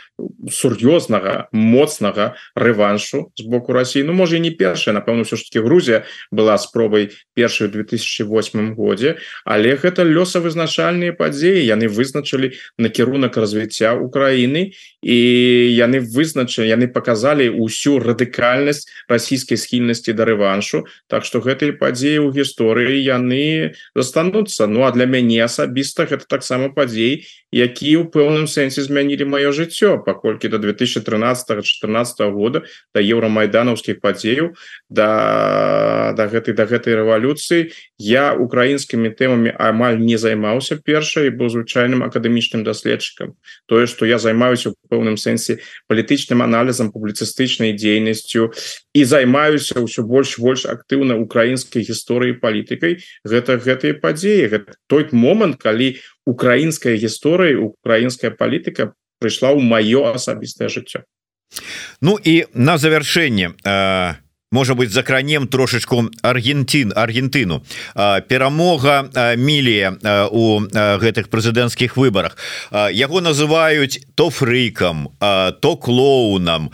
[0.50, 6.04] сур'ёзнага моцнага рэваншу з боку Росіі Ну можа не першая напэўна все ж таки Грузія
[6.30, 9.16] была спробай першай 2008 годзе.
[9.44, 11.62] Але гэта лёсавызначальныя падзеі.
[11.66, 14.72] Яны вызначылі накірунак развіцця Украіны.
[15.02, 15.18] І
[15.76, 20.86] яны вызначылі яны показалі ўсю радыкальнасць расійскай схільнасці да рэваншу.
[21.06, 24.66] Так что гэтыя падзеі ў гісторыі яны застануцца.
[24.66, 30.02] Ну а для мяне асабіста гэта таксама падзей які ў пэўным сэнсе змянілі маё жыццё
[30.02, 34.52] паколькі до 2013 14 года да еўрамайданаўскіх падзеяў
[34.90, 42.02] да да гэтай да гэтай рэвалюцыі я украінскімі тэмамі амаль не займаўся першай быў звычайным
[42.02, 43.38] акадэмічным даследчыкам.
[43.66, 48.52] Тое что я займаюся у пэўным сэнсе палітычным аналізам публіцыстычнай дзейнасцю
[48.92, 55.62] і займаюся ўсё больш больш актыўна украінскай гісторыі палітыкай гэта гэтыя падзеі гэта той момант
[55.62, 55.96] калі
[56.26, 61.06] украінская гісторыя украінская палітыка прыйшла ў маё асабістае жыццё
[62.02, 64.14] Ну і на завяршэнне э,
[64.52, 67.64] можа быть закранем трошечку Аргентин Аргентыну.
[68.28, 69.98] Перамога мілія
[70.30, 70.60] у
[71.02, 72.38] гэтых прэзідэнцкіх выборах
[72.94, 76.70] яго называюць то фрыкам то клоунам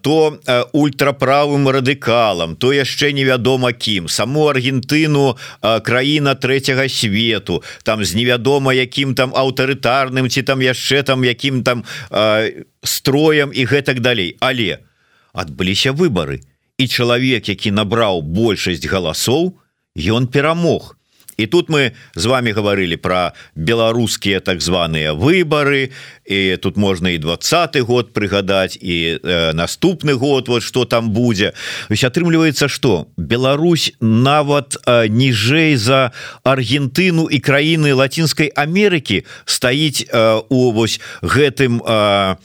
[0.00, 0.40] то
[0.72, 4.08] ультраправым радыкалам то яшчэ невядома кім.
[4.08, 11.24] Саму Аргентыну краіна третьяга свету там з невядома якім там аўтарытарным ці там яшчэ там
[11.24, 11.84] якім там
[12.82, 14.36] строем і гэтак далей.
[14.40, 14.80] Але
[15.32, 19.58] адбыліся выборы і і чалавек які набраў большасць галасоў
[19.96, 20.96] ён перамог.
[21.36, 25.90] І тут мы з вами говорили про беларускія так званыя выборы
[26.24, 31.52] і тут можна і двадцатый год прыгадаць і э, наступны год вот что там будзе.
[31.90, 36.12] Ось атрымліваецца что Беларусь нават э, ніжэй за
[36.44, 42.36] Аргентыну і краіны лацінскай Амерыкі стаіць э, у вось гэтым у э,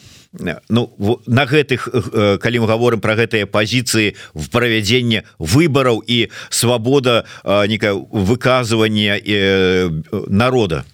[0.70, 7.26] Ну на гэтых э, калі мы говорим про гэтыя позиции в правядзенне выбораў і свабода
[7.44, 9.90] некое выказывание э,
[10.28, 10.86] народа.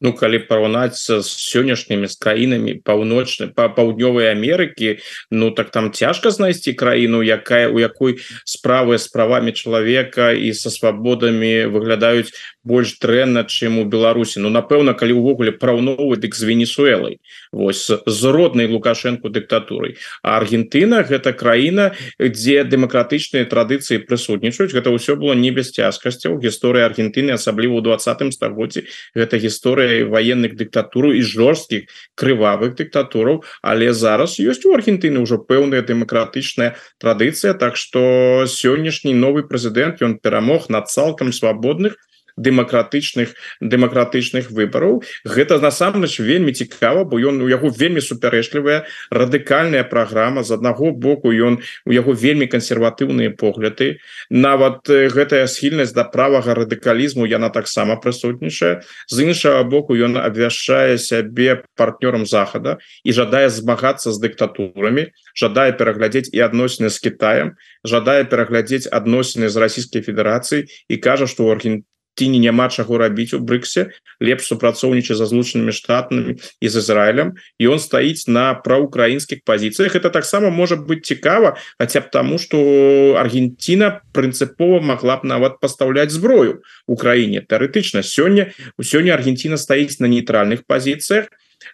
[0.00, 6.30] Ну калі параўнаць з сённяшнімі з краінамі паўночнай па паўднёвай Амерыкі Ну так там цяжка
[6.30, 12.30] знайсці краіну якая у якой справы з правамі чалавека і са свабодамі выглядаюць
[12.62, 14.38] больш дрэнна чым у Беларусі.
[14.38, 17.18] Ну напэўна калі увогуле параўноўваць дык з Венесуэлай
[17.52, 19.96] Вось з роднай лукашэнку дыктатурай.
[20.22, 24.72] Аргентына гэта краіна дзе дэмакратычныя традыцыі прысутнічаюць.
[24.72, 26.38] Гэта ўсё было не без цяжкасцяў.
[26.38, 28.84] Гісторыя Аргентыны асабліва ў двадцатым стагоддзі
[29.16, 33.44] гэта гісторыя военных дыктатураў і жорсткіх крывавых дыктатураў.
[33.62, 37.54] Але зараз ёсць у Аргентыны ўжо пэўная дэмакратычная традыцыя.
[37.54, 41.96] Так что сённяшні новый прэзідэнт ён перамог над цалкам свабодных
[42.38, 45.02] дэмакратычных дэмакратычных выбараў.
[45.24, 50.42] Гэта насамрэч вельмі цікава бо ён у яго вельмі супярэчлівая радыкальная праграма.
[50.42, 53.98] З аднаго боку ён у яго вельмі кансерватыўныя погляды.
[54.30, 58.82] Нават гэтая схільнасць да правага радыкалізму яна таксама прысутнічае.
[59.10, 66.30] З іншага боку ён абвяшчае сябе партнёрам захада і жадае змагацца з дыктатурамі жадае пераглядзець
[66.32, 71.86] і адносіны з Китаем жадае пераглядзець адносіны з расійскай Федэрацыі і кажа што у Аргентине
[72.18, 77.38] Палесціне няма чаго рабіць у брыксе лепш супрацоўнічаць за злучанымі штатнымі і з Ізраілем.
[77.62, 79.94] І он стаіць на праўкраінскіх пазіцыях.
[79.94, 86.10] Это таксама можа быть цікава хаця б таму что Аргентина прынцыпова могла б нават пастаўляць
[86.10, 88.50] зброю Украіне тэарэтычна сёння
[88.82, 91.30] сёння Аргентина стаіць на нейтральных пазіцыях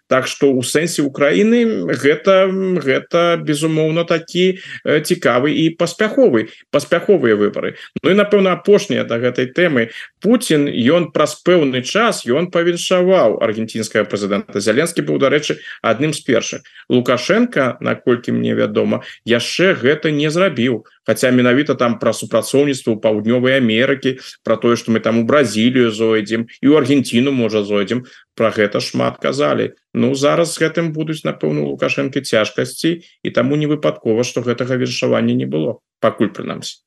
[0.09, 2.49] Так что у сэнсе Украины гэта
[2.81, 9.53] гэта безумоўно такі э, цікавы і паспяховы паспяховыя выборы Ну і напэўна апошняя до гэтай
[9.53, 14.61] темы Путін ён праз пэўны час ён павіншаваў аргентинская прэзідэнта.
[14.61, 16.63] Зяленскі быў дарэчы адным з першых.
[16.89, 20.85] Лукашенко наколькі мне вядома яшчэ гэта не зрабіў.
[21.05, 26.49] Хаця менавіта там пра супрацоўніцтва паўднёвай Амерыкі про тое что мы там у Бразілію зойдзем
[26.61, 28.05] і у Аргентину можа зойдзем
[28.35, 29.73] про гэта шмат казалі.
[29.95, 35.35] Ну зараз з гэтым будуць напэўна лукашэнкі цяжкасці і таму не выпадкова што гэтага вершавання
[35.35, 36.83] не было пакуль прынамсі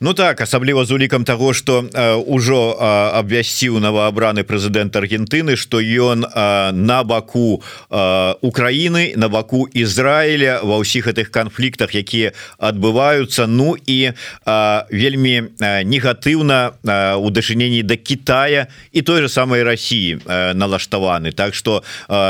[0.00, 1.84] Ну так асабліва з улікам того что
[2.26, 2.72] ўжо
[3.12, 11.12] абвясціў новоабраны прэзідэнт Аргентыны что ён а, на баку Украіны на баку Ізраіля ва ўсіх
[11.12, 13.44] гэтых канфліктах якія адбываюцца.
[13.44, 16.80] Ну і а, вельмі негатыўна
[17.20, 21.32] у дачыненні да Китая і той же самой России налаштаваны.
[21.32, 21.84] Так что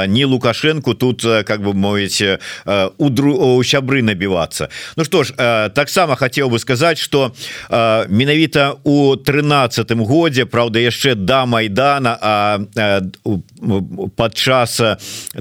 [0.08, 2.40] не лукашенко тут как бы мовіць
[2.98, 4.68] у дру сябры набівацца.
[4.96, 5.32] Ну что ж
[5.70, 7.32] таксама хотел бы сказать что что
[7.70, 13.00] э, менавіта у тринадцатым годзе Праўда яшчэ да майдана а э,
[14.16, 14.80] падчас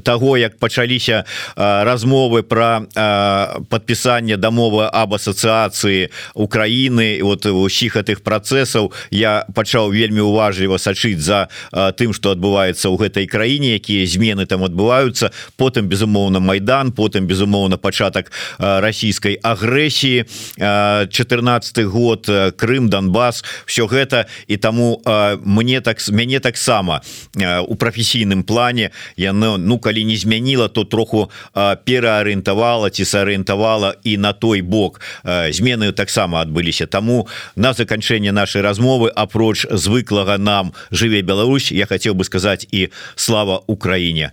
[0.04, 8.26] того як пачаліся э, размовы про э, подпісанне дамовы об асацыяцыі Украіны вот усіх гэтых
[8.26, 14.10] працэсаў я пачаў вельмі уважліва сачыць за э, тым что адбываецца ў гэтай краіне якія
[14.10, 15.30] змены там адбываюцца.
[15.54, 20.26] Потым безумоўна майдан потым безумоўна пачатак э, расійскай агрэсіі.
[20.58, 24.26] Э, 14 17 год э, Крым Донбас все гэта.
[24.48, 27.02] І таму э, мне так мяне таксама
[27.36, 34.18] э, у прафесійным плане яно ну калі не змяніла то троху пераарыентавала ці сарыентавала і
[34.18, 35.02] на той бок.
[35.24, 36.88] Змены таксама адбыліся.
[36.88, 42.90] Таму на заканчэнне нашай размовы апроч звыклага нам жыве Беларусь я хотел бы сказать і
[43.16, 44.32] слава Украіне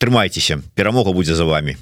[0.00, 1.76] трымайцеся перамога будзе за вами